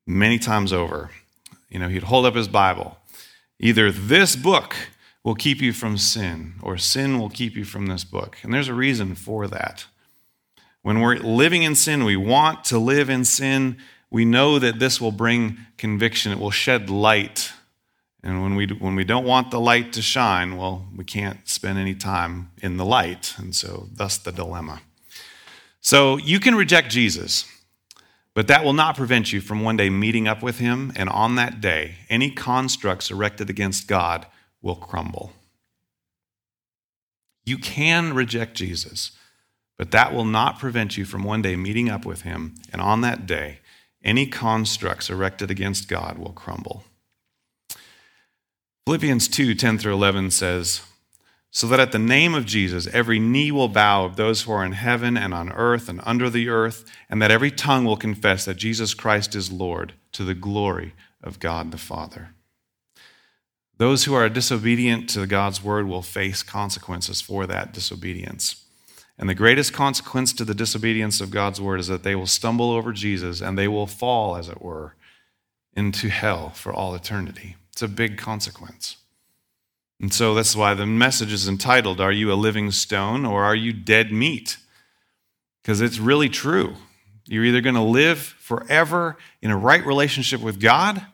[0.06, 1.10] many times over.
[1.70, 3.00] You know, he'd hold up his Bible.
[3.60, 4.76] Either this book
[5.24, 8.38] will keep you from sin, or sin will keep you from this book.
[8.44, 9.86] And there's a reason for that.
[10.82, 13.78] When we're living in sin, we want to live in sin.
[14.12, 17.52] We know that this will bring conviction, it will shed light.
[18.22, 21.78] And when we, when we don't want the light to shine, well, we can't spend
[21.78, 23.34] any time in the light.
[23.38, 24.82] And so, thus the dilemma.
[25.82, 27.46] So, you can reject Jesus,
[28.34, 30.94] but that will not prevent you from one day meeting up with him.
[30.96, 34.26] And on that day, any constructs erected against God
[34.64, 35.34] will crumble.
[37.46, 39.12] You can reject Jesus,
[39.78, 43.02] but that will not prevent you from one day meeting up with him, and on
[43.02, 43.60] that day,
[44.04, 46.84] any constructs erected against God will crumble.
[48.86, 50.82] Philippians 2 10 through 11 says,
[51.56, 54.66] so that at the name of Jesus every knee will bow of those who are
[54.66, 58.44] in heaven and on earth and under the earth, and that every tongue will confess
[58.46, 62.30] that Jesus Christ is Lord to the glory of God the Father.
[63.78, 68.64] Those who are disobedient to God's word will face consequences for that disobedience.
[69.18, 72.72] And the greatest consequence to the disobedience of God's word is that they will stumble
[72.72, 74.96] over Jesus and they will fall, as it were,
[75.76, 77.56] into hell for all eternity.
[77.72, 78.98] It's a big consequence.
[80.00, 83.56] And so that's why the message is entitled, Are You a Living Stone or Are
[83.56, 84.58] You Dead Meat?
[85.62, 86.76] Because it's really true.
[87.26, 91.06] You're either going to live forever in a right relationship with God,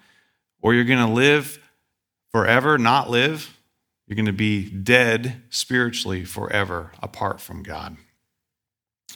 [0.61, 1.59] or you're going to live
[2.31, 3.57] forever, not live.
[4.07, 7.97] You're going to be dead spiritually forever apart from God.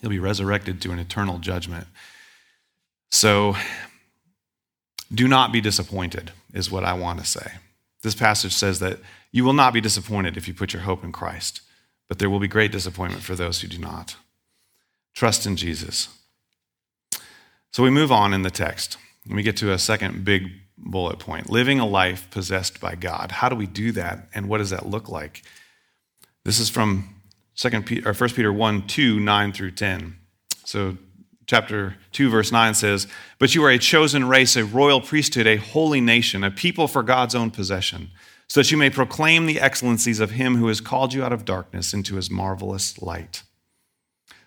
[0.00, 1.86] You'll be resurrected to an eternal judgment.
[3.10, 3.56] So
[5.12, 7.52] do not be disappointed, is what I want to say.
[8.02, 8.98] This passage says that
[9.32, 11.60] you will not be disappointed if you put your hope in Christ,
[12.08, 14.16] but there will be great disappointment for those who do not.
[15.14, 16.08] Trust in Jesus.
[17.72, 20.50] So we move on in the text, and we get to a second big
[20.84, 23.32] bullet point living a life possessed by God.
[23.32, 25.42] How do we do that, and what does that look like?
[26.44, 27.14] This is from
[27.56, 30.16] 2 Peter, or 1 Peter 1 2, 9 through 10.
[30.64, 30.96] So
[31.46, 33.06] chapter 2 verse 9 says
[33.38, 37.02] but you are a chosen race a royal priesthood a holy nation a people for
[37.02, 38.10] god's own possession
[38.48, 41.44] so that you may proclaim the excellencies of him who has called you out of
[41.44, 43.42] darkness into his marvelous light.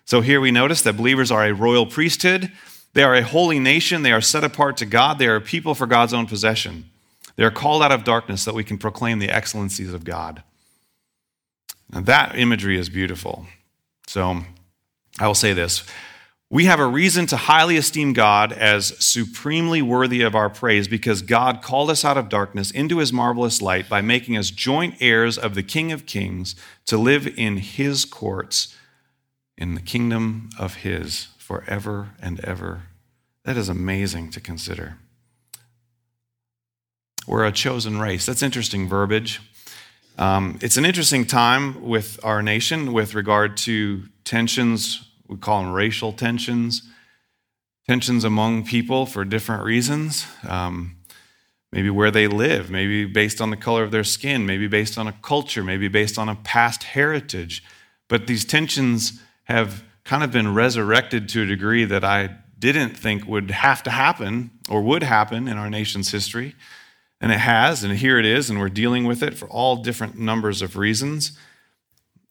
[0.04, 2.50] So here we notice that believers are a royal priesthood,
[2.94, 5.74] they are a holy nation, they are set apart to God, they are a people
[5.74, 6.90] for God's own possession.
[7.36, 10.42] They are called out of darkness that we can proclaim the excellencies of God.
[11.90, 13.46] That imagery is beautiful.
[14.06, 14.40] So
[15.18, 15.84] I will say this
[16.50, 21.20] we have a reason to highly esteem God as supremely worthy of our praise because
[21.20, 25.36] God called us out of darkness into his marvelous light by making us joint heirs
[25.36, 28.74] of the King of Kings to live in his courts
[29.58, 32.82] in the kingdom of his forever and ever.
[33.44, 34.98] That is amazing to consider.
[37.26, 38.26] We're a chosen race.
[38.26, 39.40] That's interesting verbiage.
[40.18, 45.72] Um, it's an interesting time with our nation with regard to tensions we call them
[45.72, 46.82] racial tensions,
[47.86, 50.26] tensions among people for different reasons.
[50.46, 50.96] Um,
[51.72, 55.06] maybe where they live, maybe based on the color of their skin, maybe based on
[55.06, 57.64] a culture, maybe based on a past heritage.
[58.06, 63.26] But these tensions have kind of been resurrected to a degree that I didn't think
[63.26, 66.54] would have to happen or would happen in our nation's history.
[67.20, 70.18] And it has, and here it is, and we're dealing with it for all different
[70.18, 71.38] numbers of reasons.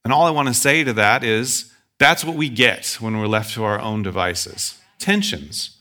[0.03, 3.27] And all I want to say to that is that's what we get when we're
[3.27, 5.77] left to our own devices tensions.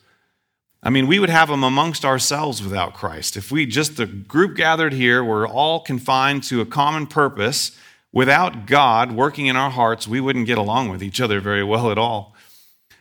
[0.82, 3.38] I mean, we would have them amongst ourselves without Christ.
[3.38, 7.76] If we just, the group gathered here, were all confined to a common purpose,
[8.16, 11.90] without God working in our hearts, we wouldn't get along with each other very well
[11.90, 12.34] at all.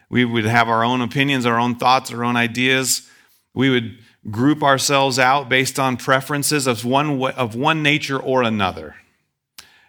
[0.09, 3.09] We would have our own opinions, our own thoughts, our own ideas.
[3.53, 3.97] We would
[4.29, 8.97] group ourselves out based on preferences of one, of one nature or another.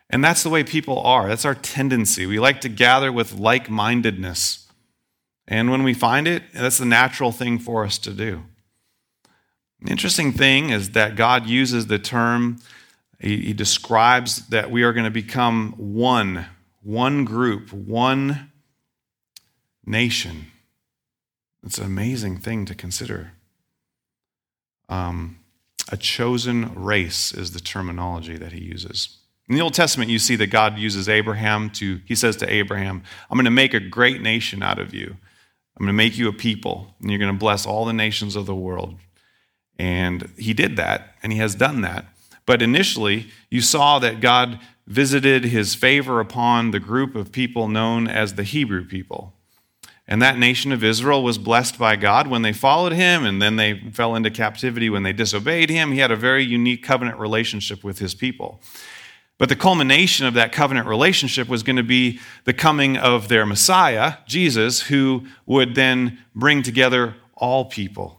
[0.08, 1.26] And that's the way people are.
[1.26, 2.24] That's our tendency.
[2.24, 4.68] We like to gather with like mindedness.
[5.48, 8.44] And when we find it, that's the natural thing for us to do.
[9.82, 12.60] The interesting thing is that God uses the term,
[13.18, 16.46] he, he describes that we are going to become one,
[16.82, 18.52] one group, one
[19.84, 20.46] nation.
[21.64, 23.32] It's an amazing thing to consider.
[24.88, 25.38] Um,
[25.90, 29.18] a chosen race is the terminology that he uses.
[29.48, 33.02] In the Old Testament, you see that God uses Abraham to, he says to Abraham,
[33.30, 35.16] I'm going to make a great nation out of you.
[35.76, 38.34] I'm going to make you a people, and you're going to bless all the nations
[38.34, 38.96] of the world.
[39.78, 42.06] And he did that, and he has done that.
[42.46, 48.06] But initially, you saw that God visited his favor upon the group of people known
[48.06, 49.34] as the Hebrew people.
[50.08, 53.56] And that nation of Israel was blessed by God when they followed him, and then
[53.56, 55.90] they fell into captivity when they disobeyed him.
[55.90, 58.60] He had a very unique covenant relationship with his people.
[59.38, 63.44] But the culmination of that covenant relationship was going to be the coming of their
[63.44, 68.15] Messiah, Jesus, who would then bring together all people.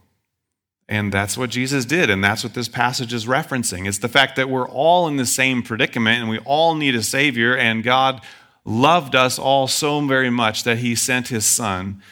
[0.88, 2.08] And that's what Jesus did.
[2.08, 3.86] And that's what this passage is referencing.
[3.86, 7.02] It's the fact that we're all in the same predicament and we all need a
[7.02, 7.54] Savior.
[7.54, 8.22] And God
[8.64, 12.02] loved us all so very much that He sent His Son.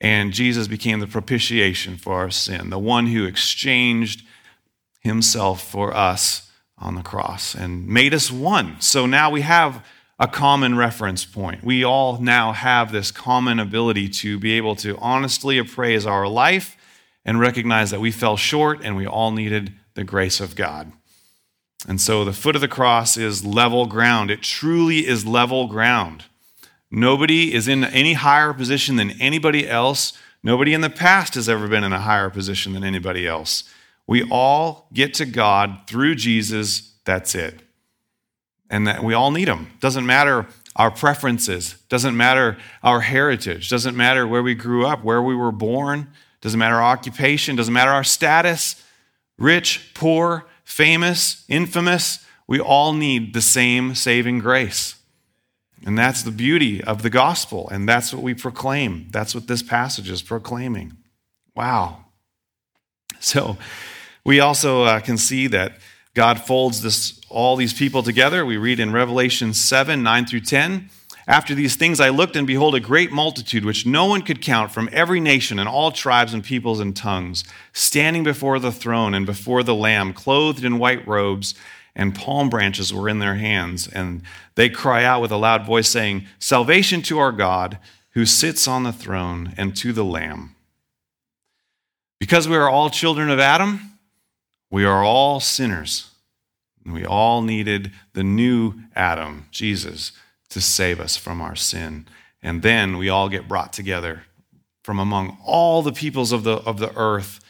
[0.00, 4.22] And Jesus became the propitiation for our sin, the one who exchanged
[5.00, 8.78] Himself for us on the cross and made us one.
[8.80, 9.86] So now we have
[10.18, 11.64] a common reference point.
[11.64, 16.76] We all now have this common ability to be able to honestly appraise our life
[17.24, 20.92] and recognize that we fell short and we all needed the grace of God.
[21.88, 24.30] And so the foot of the cross is level ground.
[24.30, 26.24] It truly is level ground.
[26.90, 30.12] Nobody is in any higher position than anybody else.
[30.42, 33.64] Nobody in the past has ever been in a higher position than anybody else.
[34.06, 36.92] We all get to God through Jesus.
[37.04, 37.62] That's it.
[38.68, 39.72] And that we all need him.
[39.80, 40.46] Doesn't matter
[40.76, 45.52] our preferences, doesn't matter our heritage, doesn't matter where we grew up, where we were
[45.52, 46.08] born,
[46.42, 48.84] doesn't matter our occupation, doesn't matter our status,
[49.38, 54.96] rich, poor, famous, infamous, we all need the same saving grace.
[55.84, 59.08] And that's the beauty of the gospel, and that's what we proclaim.
[59.10, 60.96] That's what this passage is proclaiming.
[61.56, 62.04] Wow.
[63.18, 63.56] So
[64.24, 65.78] we also uh, can see that
[66.14, 68.44] God folds this, all these people together.
[68.44, 70.90] We read in Revelation 7 9 through 10.
[71.26, 74.72] After these things, I looked, and behold, a great multitude, which no one could count,
[74.72, 79.24] from every nation and all tribes and peoples and tongues, standing before the throne and
[79.24, 81.54] before the Lamb, clothed in white robes,
[81.94, 83.86] and palm branches were in their hands.
[83.86, 84.22] And
[84.56, 87.78] they cry out with a loud voice, saying, Salvation to our God,
[88.10, 90.56] who sits on the throne, and to the Lamb.
[92.18, 93.98] Because we are all children of Adam,
[94.70, 96.08] we are all sinners.
[96.84, 100.10] And we all needed the new Adam, Jesus
[100.52, 102.06] to save us from our sin.
[102.42, 104.24] And then we all get brought together
[104.82, 107.40] from among all the peoples of the, of the earth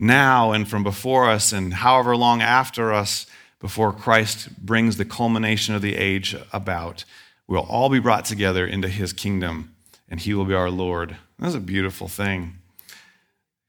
[0.00, 3.26] now and from before us and however long after us
[3.60, 7.04] before Christ brings the culmination of the age about.
[7.46, 9.74] We'll all be brought together into his kingdom
[10.08, 11.16] and he will be our Lord.
[11.38, 12.58] That's a beautiful thing.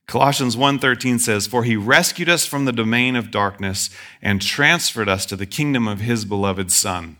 [0.07, 3.91] Colossians 1:13 says, "For he rescued us from the domain of darkness
[4.23, 7.17] and transferred us to the kingdom of his beloved son."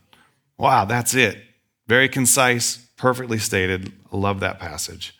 [0.57, 1.48] Wow, that's it.
[1.89, 3.91] Very concise, perfectly stated.
[4.11, 5.17] Love that passage.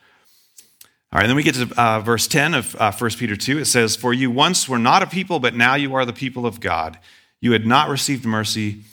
[1.11, 3.57] All right, then we get to uh, verse 10 of uh, 1 Peter 2.
[3.57, 6.45] It says, For you once were not a people, but now you are the people
[6.45, 6.99] of God.
[7.41, 8.84] You had not received mercy,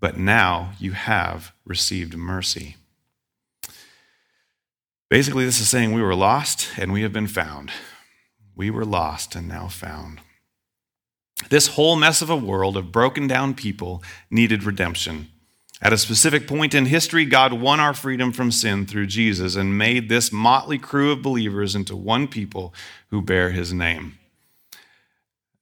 [0.00, 2.74] but now you have received mercy.
[5.08, 7.70] Basically, this is saying we were lost and we have been found.
[8.56, 10.20] We were lost and now found.
[11.48, 14.02] This whole mess of a world of broken down people
[14.32, 15.28] needed redemption.
[15.82, 19.78] At a specific point in history, God won our freedom from sin through Jesus and
[19.78, 22.74] made this motley crew of believers into one people
[23.08, 24.18] who bear his name.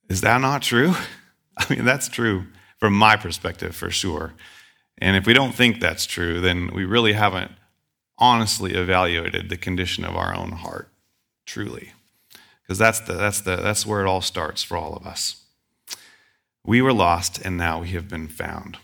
[0.09, 0.93] Is that not true?
[1.57, 2.47] I mean, that's true
[2.79, 4.33] from my perspective, for sure.
[4.97, 7.51] And if we don't think that's true, then we really haven't
[8.17, 10.89] honestly evaluated the condition of our own heart,
[11.45, 11.93] truly.
[12.61, 15.43] Because that's, the, that's, the, that's where it all starts for all of us.
[16.65, 18.77] We were lost, and now we have been found.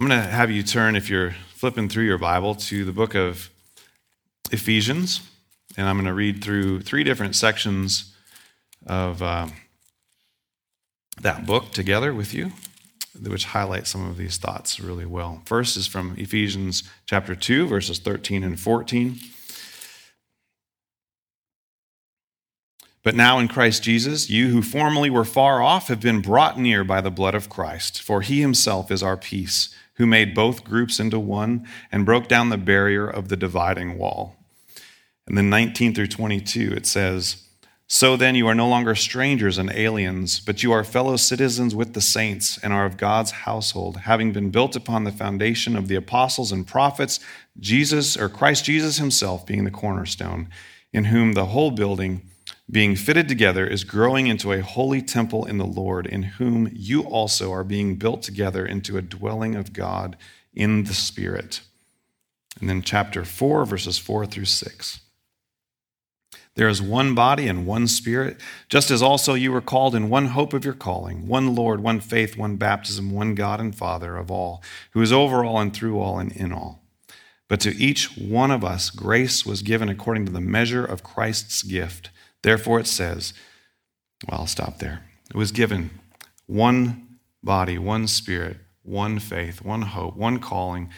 [0.00, 3.16] I'm going to have you turn, if you're flipping through your Bible, to the book
[3.16, 3.50] of
[4.52, 5.22] Ephesians.
[5.76, 8.14] And I'm going to read through three different sections
[8.86, 9.48] of uh,
[11.20, 12.52] that book together with you,
[13.20, 15.42] which highlight some of these thoughts really well.
[15.46, 19.18] First is from Ephesians chapter 2, verses 13 and 14.
[23.02, 26.84] But now in Christ Jesus, you who formerly were far off have been brought near
[26.84, 30.98] by the blood of Christ, for he himself is our peace who made both groups
[30.98, 34.36] into one and broke down the barrier of the dividing wall.
[35.26, 37.44] And then 19 through 22, it says,
[37.88, 41.92] So then you are no longer strangers and aliens, but you are fellow citizens with
[41.94, 45.96] the saints and are of God's household, having been built upon the foundation of the
[45.96, 47.20] apostles and prophets,
[47.58, 50.48] Jesus or Christ Jesus himself being the cornerstone,
[50.92, 52.22] in whom the whole building
[52.70, 57.02] being fitted together, is growing into a holy temple in the Lord, in whom you
[57.02, 60.16] also are being built together into a dwelling of God
[60.52, 61.62] in the Spirit.
[62.60, 65.00] And then chapter 4, verses 4 through 6.
[66.58, 70.26] There is one body and one spirit, just as also you were called in one
[70.26, 74.28] hope of your calling, one Lord, one faith, one baptism, one God and Father of
[74.28, 74.60] all,
[74.90, 76.82] who is over all and through all and in all.
[77.46, 81.62] But to each one of us, grace was given according to the measure of Christ's
[81.62, 82.10] gift.
[82.42, 83.32] Therefore, it says,
[84.28, 85.04] well, I'll stop there.
[85.30, 85.90] It was given
[86.46, 90.90] one body, one spirit, one faith, one hope, one calling.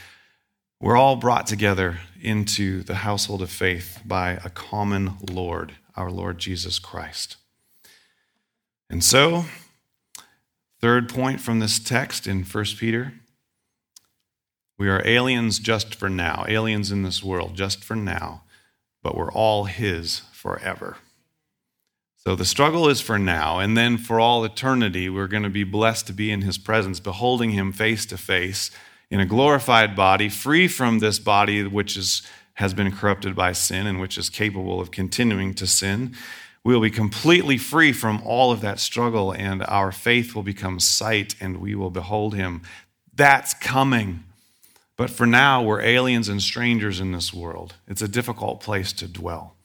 [0.80, 6.38] We're all brought together into the household of faith by a common Lord, our Lord
[6.38, 7.36] Jesus Christ.
[8.88, 9.44] And so,
[10.80, 13.14] third point from this text in 1 Peter
[14.80, 18.44] we are aliens just for now, aliens in this world just for now,
[19.02, 20.96] but we're all His forever.
[22.22, 25.64] So the struggle is for now, and then for all eternity, we're going to be
[25.64, 28.70] blessed to be in his presence, beholding him face to face
[29.10, 32.20] in a glorified body, free from this body which is,
[32.54, 36.14] has been corrupted by sin and which is capable of continuing to sin.
[36.62, 40.78] we will be completely free from all of that struggle, and our faith will become
[40.78, 42.60] sight, and we will behold him.
[43.14, 44.24] That's coming.
[44.98, 47.76] But for now, we're aliens and strangers in this world.
[47.88, 49.56] It's a difficult place to dwell.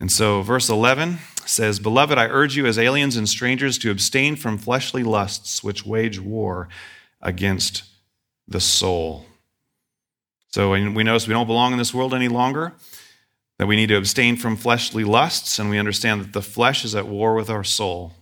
[0.00, 4.36] And so, verse 11 says, Beloved, I urge you as aliens and strangers to abstain
[4.36, 6.68] from fleshly lusts which wage war
[7.22, 7.84] against
[8.48, 9.26] the soul.
[10.48, 12.74] So, we notice we don't belong in this world any longer,
[13.58, 16.94] that we need to abstain from fleshly lusts, and we understand that the flesh is
[16.94, 18.12] at war with our soul.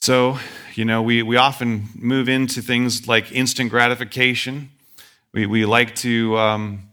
[0.00, 0.38] So,
[0.74, 4.70] you know, we, we often move into things like instant gratification.
[5.32, 6.87] We, we like to, um,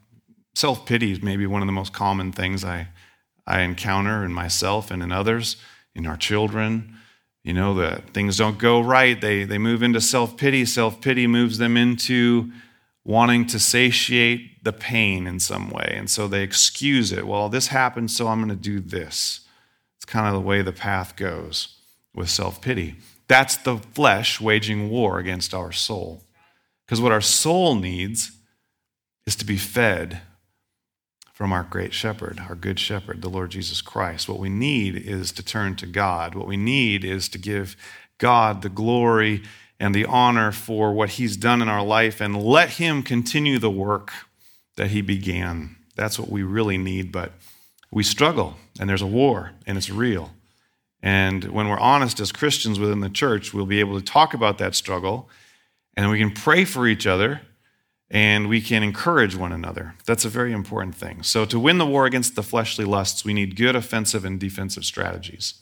[0.56, 2.88] self pity is maybe one of the most common things I,
[3.46, 5.58] I encounter in myself and in others,
[5.94, 6.98] in our children.
[7.44, 9.22] You know, that things don't go right.
[9.22, 10.66] They, they move into self pity.
[10.66, 12.52] Self pity moves them into
[13.04, 15.94] wanting to satiate the pain in some way.
[15.96, 17.28] And so they excuse it.
[17.28, 19.42] Well, this happened, so I'm going to do this.
[19.98, 21.78] It's kind of the way the path goes
[22.16, 22.96] with self pity.
[23.28, 26.24] That's the flesh waging war against our soul.
[26.86, 28.32] Because what our soul needs
[29.28, 30.22] is to be fed
[31.36, 34.30] from our great shepherd, our good shepherd, the Lord Jesus Christ.
[34.30, 36.34] What we need is to turn to God.
[36.34, 37.76] What we need is to give
[38.20, 39.44] God the glory
[39.78, 43.70] and the honor for what he's done in our life and let him continue the
[43.70, 44.14] work
[44.78, 45.76] that he began.
[45.98, 47.34] That's what we really need, but
[47.92, 50.32] we struggle and there's a war and it's real.
[51.04, 54.58] And when we're honest as Christians within the church, we'll be able to talk about
[54.60, 55.30] that struggle
[55.98, 57.42] and we can pray for each other
[58.16, 59.94] and we can encourage one another.
[60.06, 61.22] That's a very important thing.
[61.22, 64.86] So, to win the war against the fleshly lusts, we need good offensive and defensive
[64.86, 65.56] strategies.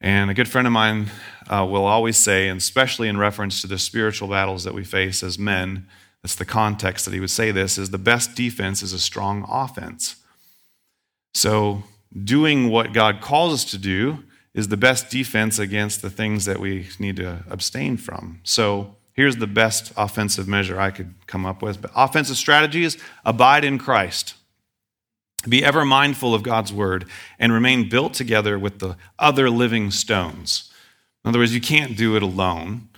[0.00, 1.10] And a good friend of mine
[1.48, 5.24] uh, will always say, and especially in reference to the spiritual battles that we face
[5.24, 5.88] as men,
[6.22, 9.44] that's the context that he would say this, is the best defense is a strong
[9.50, 10.14] offense.
[11.34, 11.82] So,
[12.24, 14.22] doing what God calls us to do
[14.54, 18.38] is the best defense against the things that we need to abstain from.
[18.44, 21.82] So here's the best offensive measure I could come up with.
[21.82, 24.34] But offensive strategy is abide in Christ.
[25.48, 27.04] Be ever mindful of God's word
[27.36, 30.72] and remain built together with the other living stones.
[31.24, 32.90] In other words, you can't do it alone.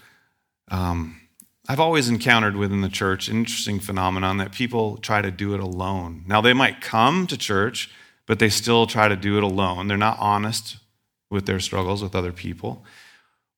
[0.70, 1.22] Um,
[1.66, 5.60] I've always encountered within the church an interesting phenomenon that people try to do it
[5.60, 6.24] alone.
[6.26, 7.90] Now, they might come to church,
[8.26, 9.88] but they still try to do it alone.
[9.88, 10.76] They're not honest
[11.30, 12.84] with their struggles with other people.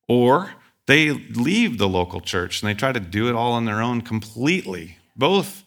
[0.06, 0.52] Or
[0.92, 4.02] they leave the local church and they try to do it all on their own
[4.02, 4.98] completely.
[5.16, 5.64] Both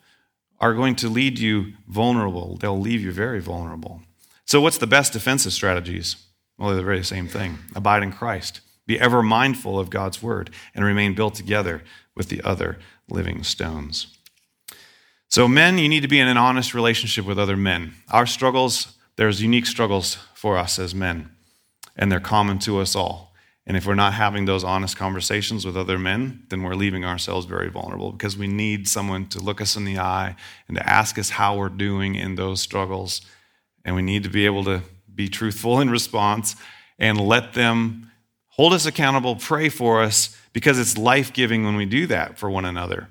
[0.59, 2.57] are going to lead you vulnerable.
[2.57, 4.01] They'll leave you very vulnerable.
[4.45, 6.15] So, what's the best defensive strategies?
[6.59, 10.51] Well, they're the very same thing abide in Christ, be ever mindful of God's word,
[10.75, 11.81] and remain built together
[12.15, 12.77] with the other
[13.09, 14.15] living stones.
[15.27, 17.95] So, men, you need to be in an honest relationship with other men.
[18.11, 21.31] Our struggles, there's unique struggles for us as men
[21.95, 23.24] and they're common to us all.
[23.67, 27.47] And if we're not having those honest conversations with other men, then we're leaving ourselves
[27.47, 30.35] very vulnerable because we need someone to look us in the eye
[30.67, 33.21] and to ask us how we're doing in those struggles.
[33.83, 34.81] And we need to be able to
[35.13, 36.55] be truthful in response
[36.99, 38.11] and let them
[38.49, 42.49] hold us accountable, pray for us, because it's life giving when we do that for
[42.49, 43.09] one another.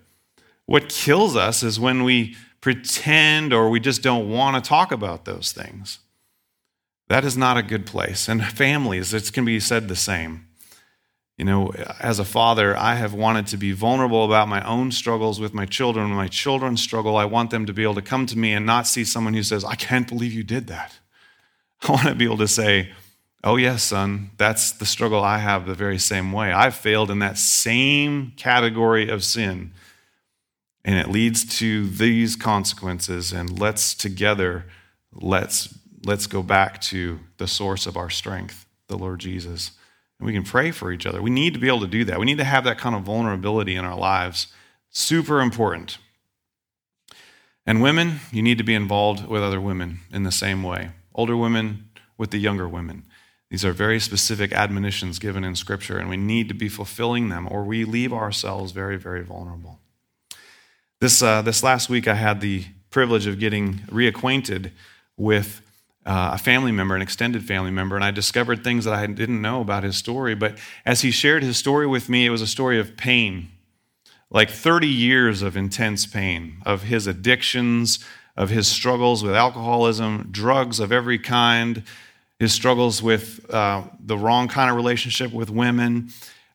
[0.67, 5.25] What kills us is when we pretend or we just don't want to talk about
[5.27, 5.99] those things.
[7.09, 8.29] That is not a good place.
[8.29, 10.47] And families, it can be said the same.
[11.37, 15.41] You know, as a father, I have wanted to be vulnerable about my own struggles
[15.41, 16.09] with my children.
[16.09, 18.65] When my children struggle, I want them to be able to come to me and
[18.65, 20.99] not see someone who says, I can't believe you did that.
[21.83, 22.93] I want to be able to say,
[23.43, 26.51] Oh, yes, son, that's the struggle I have the very same way.
[26.51, 29.75] I've failed in that same category of sin.
[30.83, 33.33] And it leads to these consequences.
[33.33, 34.65] And let's together,
[35.13, 35.75] let's
[36.05, 39.73] let's go back to the source of our strength, the Lord Jesus.
[40.19, 41.21] And we can pray for each other.
[41.21, 42.19] We need to be able to do that.
[42.19, 44.49] We need to have that kind of vulnerability in our lives.
[44.91, 45.99] Super important.
[47.67, 50.91] And women, you need to be involved with other women in the same way.
[51.15, 51.89] Older women
[52.19, 53.05] with the younger women.
[53.51, 57.49] These are very specific admonitions given in Scripture, and we need to be fulfilling them,
[57.51, 59.79] or we leave ourselves very, very vulnerable.
[61.01, 64.71] This, uh, this last week, I had the privilege of getting reacquainted
[65.17, 65.63] with
[66.07, 69.41] uh, a family member, an extended family member, and I discovered things that I didn't
[69.41, 70.35] know about his story.
[70.35, 73.51] But as he shared his story with me, it was a story of pain
[74.35, 78.05] like 30 years of intense pain, of his addictions,
[78.37, 81.85] of his struggles with alcoholism, drugs of every kind,
[82.41, 86.09] his struggles with uh, the wrong kind of relationship with women,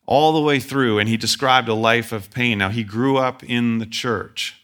[0.06, 1.00] all the way through.
[1.00, 2.58] And he described a life of pain.
[2.58, 4.62] Now, he grew up in the church.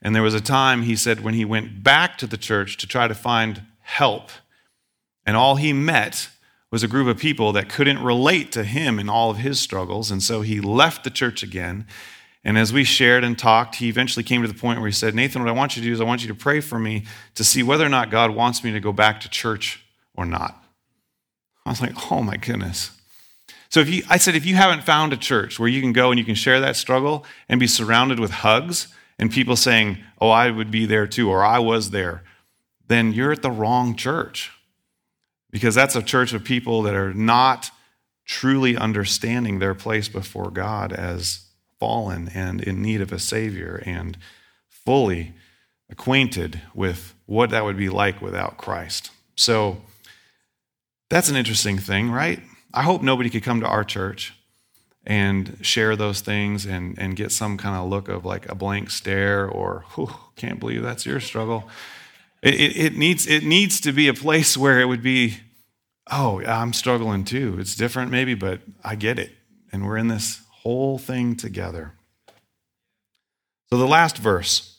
[0.00, 2.86] And there was a time, he said, when he went back to the church to
[2.86, 4.30] try to find help.
[5.24, 6.28] And all he met
[6.70, 10.10] was a group of people that couldn't relate to him in all of his struggles.
[10.10, 11.86] And so he left the church again.
[12.42, 15.14] And as we shared and talked, he eventually came to the point where he said,
[15.14, 17.04] Nathan, what I want you to do is I want you to pray for me
[17.36, 19.84] to see whether or not God wants me to go back to church
[20.16, 20.62] or not.
[21.64, 22.90] I was like, oh my goodness.
[23.70, 26.10] So if you, I said, if you haven't found a church where you can go
[26.10, 30.28] and you can share that struggle and be surrounded with hugs and people saying, oh,
[30.28, 32.22] I would be there too, or I was there,
[32.88, 34.50] then you're at the wrong church.
[35.50, 37.70] Because that's a church of people that are not
[38.24, 41.44] truly understanding their place before God as
[41.78, 44.18] fallen and in need of a Savior and
[44.68, 45.32] fully
[45.88, 49.10] acquainted with what that would be like without Christ.
[49.36, 49.82] So
[51.08, 52.40] that's an interesting thing, right?
[52.72, 54.34] I hope nobody could come to our church
[55.06, 58.90] and share those things and, and get some kind of look of like a blank
[58.90, 59.84] stare or,
[60.36, 61.68] can't believe that's your struggle.
[62.44, 65.38] It, it, it, needs, it needs to be a place where it would be,
[66.10, 67.56] oh, I'm struggling too.
[67.58, 69.32] It's different maybe, but I get it.
[69.72, 71.94] And we're in this whole thing together.
[73.70, 74.70] So the last verse.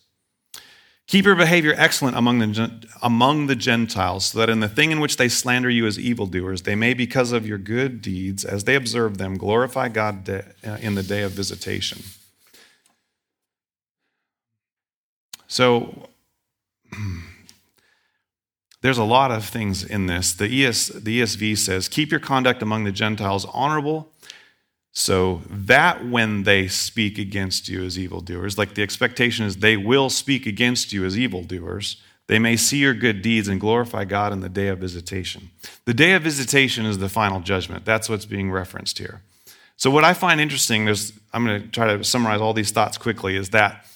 [1.08, 5.00] Keep your behavior excellent among the, among the Gentiles, so that in the thing in
[5.00, 8.74] which they slander you as evildoers, they may, because of your good deeds, as they
[8.74, 10.42] observe them, glorify God uh,
[10.82, 12.02] in the day of visitation.
[15.48, 16.10] So,
[18.86, 20.34] there's a lot of things in this.
[20.34, 24.12] The, ES, the ESV says, Keep your conduct among the Gentiles honorable
[24.92, 30.12] so that when they speak against you as evildoers, like the expectation is they will
[30.12, 34.42] speak against you as evildoers, they may see your good deeds and glorify God in
[34.42, 35.50] the day of visitation.
[35.86, 37.86] The day of visitation is the final judgment.
[37.86, 39.24] That's what's being referenced here.
[39.78, 43.00] So, what I find interesting, there's, I'm going to try to summarize all these thoughts
[43.00, 43.88] quickly, is that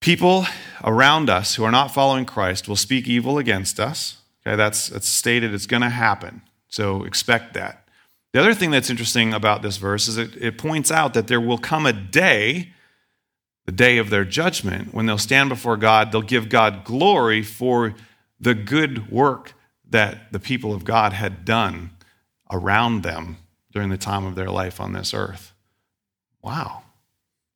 [0.00, 0.46] people
[0.84, 4.18] around us who are not following Christ will speak evil against us.
[4.46, 6.42] Okay, that's, that's stated, it's going to happen.
[6.68, 7.88] So, expect that.
[8.32, 11.40] The other thing that's interesting about this verse is it, it points out that there
[11.40, 12.72] will come a day,
[13.64, 17.94] the day of their judgment, when they'll stand before God, they'll give God glory for
[18.38, 19.54] the good work
[19.88, 21.90] that the people of God had done
[22.50, 23.38] around them
[23.72, 25.54] during the time of their life on this earth.
[26.42, 26.82] Wow.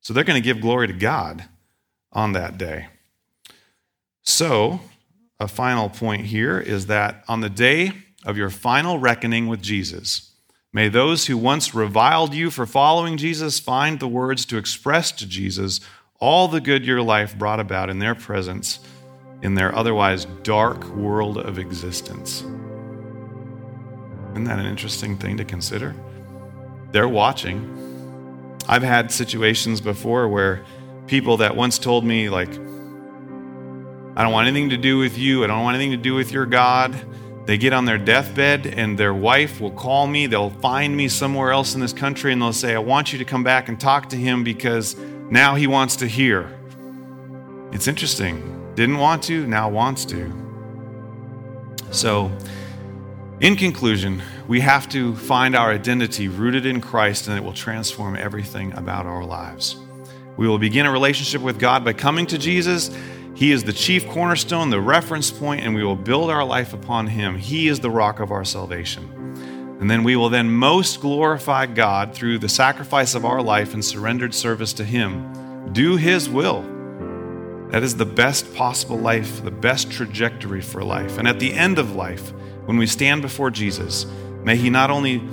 [0.01, 1.45] So they're going to give glory to God
[2.13, 2.87] on that day.
[4.21, 4.79] So,
[5.39, 7.91] a final point here is that on the day
[8.25, 10.29] of your final reckoning with Jesus,
[10.75, 15.27] May those who once reviled you for following Jesus find the words to express to
[15.27, 15.79] Jesus
[16.19, 18.79] all the good your life brought about in their presence
[19.43, 22.41] in their otherwise dark world of existence.
[24.31, 25.93] Isn't that an interesting thing to consider?
[26.91, 27.69] They're watching.
[28.67, 30.63] I've had situations before where
[31.13, 35.47] people that once told me, like, I don't want anything to do with you, I
[35.47, 36.99] don't want anything to do with your God
[37.45, 40.27] they get on their deathbed, and their wife will call me.
[40.27, 43.25] They'll find me somewhere else in this country, and they'll say, I want you to
[43.25, 44.95] come back and talk to him because
[45.29, 46.57] now he wants to hear.
[47.73, 48.73] It's interesting.
[48.75, 50.31] Didn't want to, now wants to.
[51.91, 52.31] So,
[53.41, 58.15] in conclusion, we have to find our identity rooted in Christ, and it will transform
[58.15, 59.82] everything about our lives.
[60.37, 62.89] We will begin a relationship with God by coming to Jesus
[63.35, 67.07] he is the chief cornerstone, the reference point, and we will build our life upon
[67.07, 67.37] him.
[67.37, 69.77] He is the rock of our salvation.
[69.79, 73.83] And then we will then most glorify God through the sacrifice of our life and
[73.83, 75.73] surrendered service to him.
[75.73, 76.61] Do his will.
[77.69, 81.17] That is the best possible life, the best trajectory for life.
[81.17, 82.31] And at the end of life,
[82.65, 84.05] when we stand before Jesus,
[84.43, 85.27] may he not only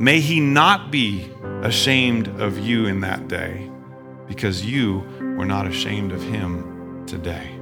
[0.00, 1.30] may he not be
[1.62, 3.69] ashamed of you in that day
[4.30, 5.00] because you
[5.36, 7.59] were not ashamed of him today.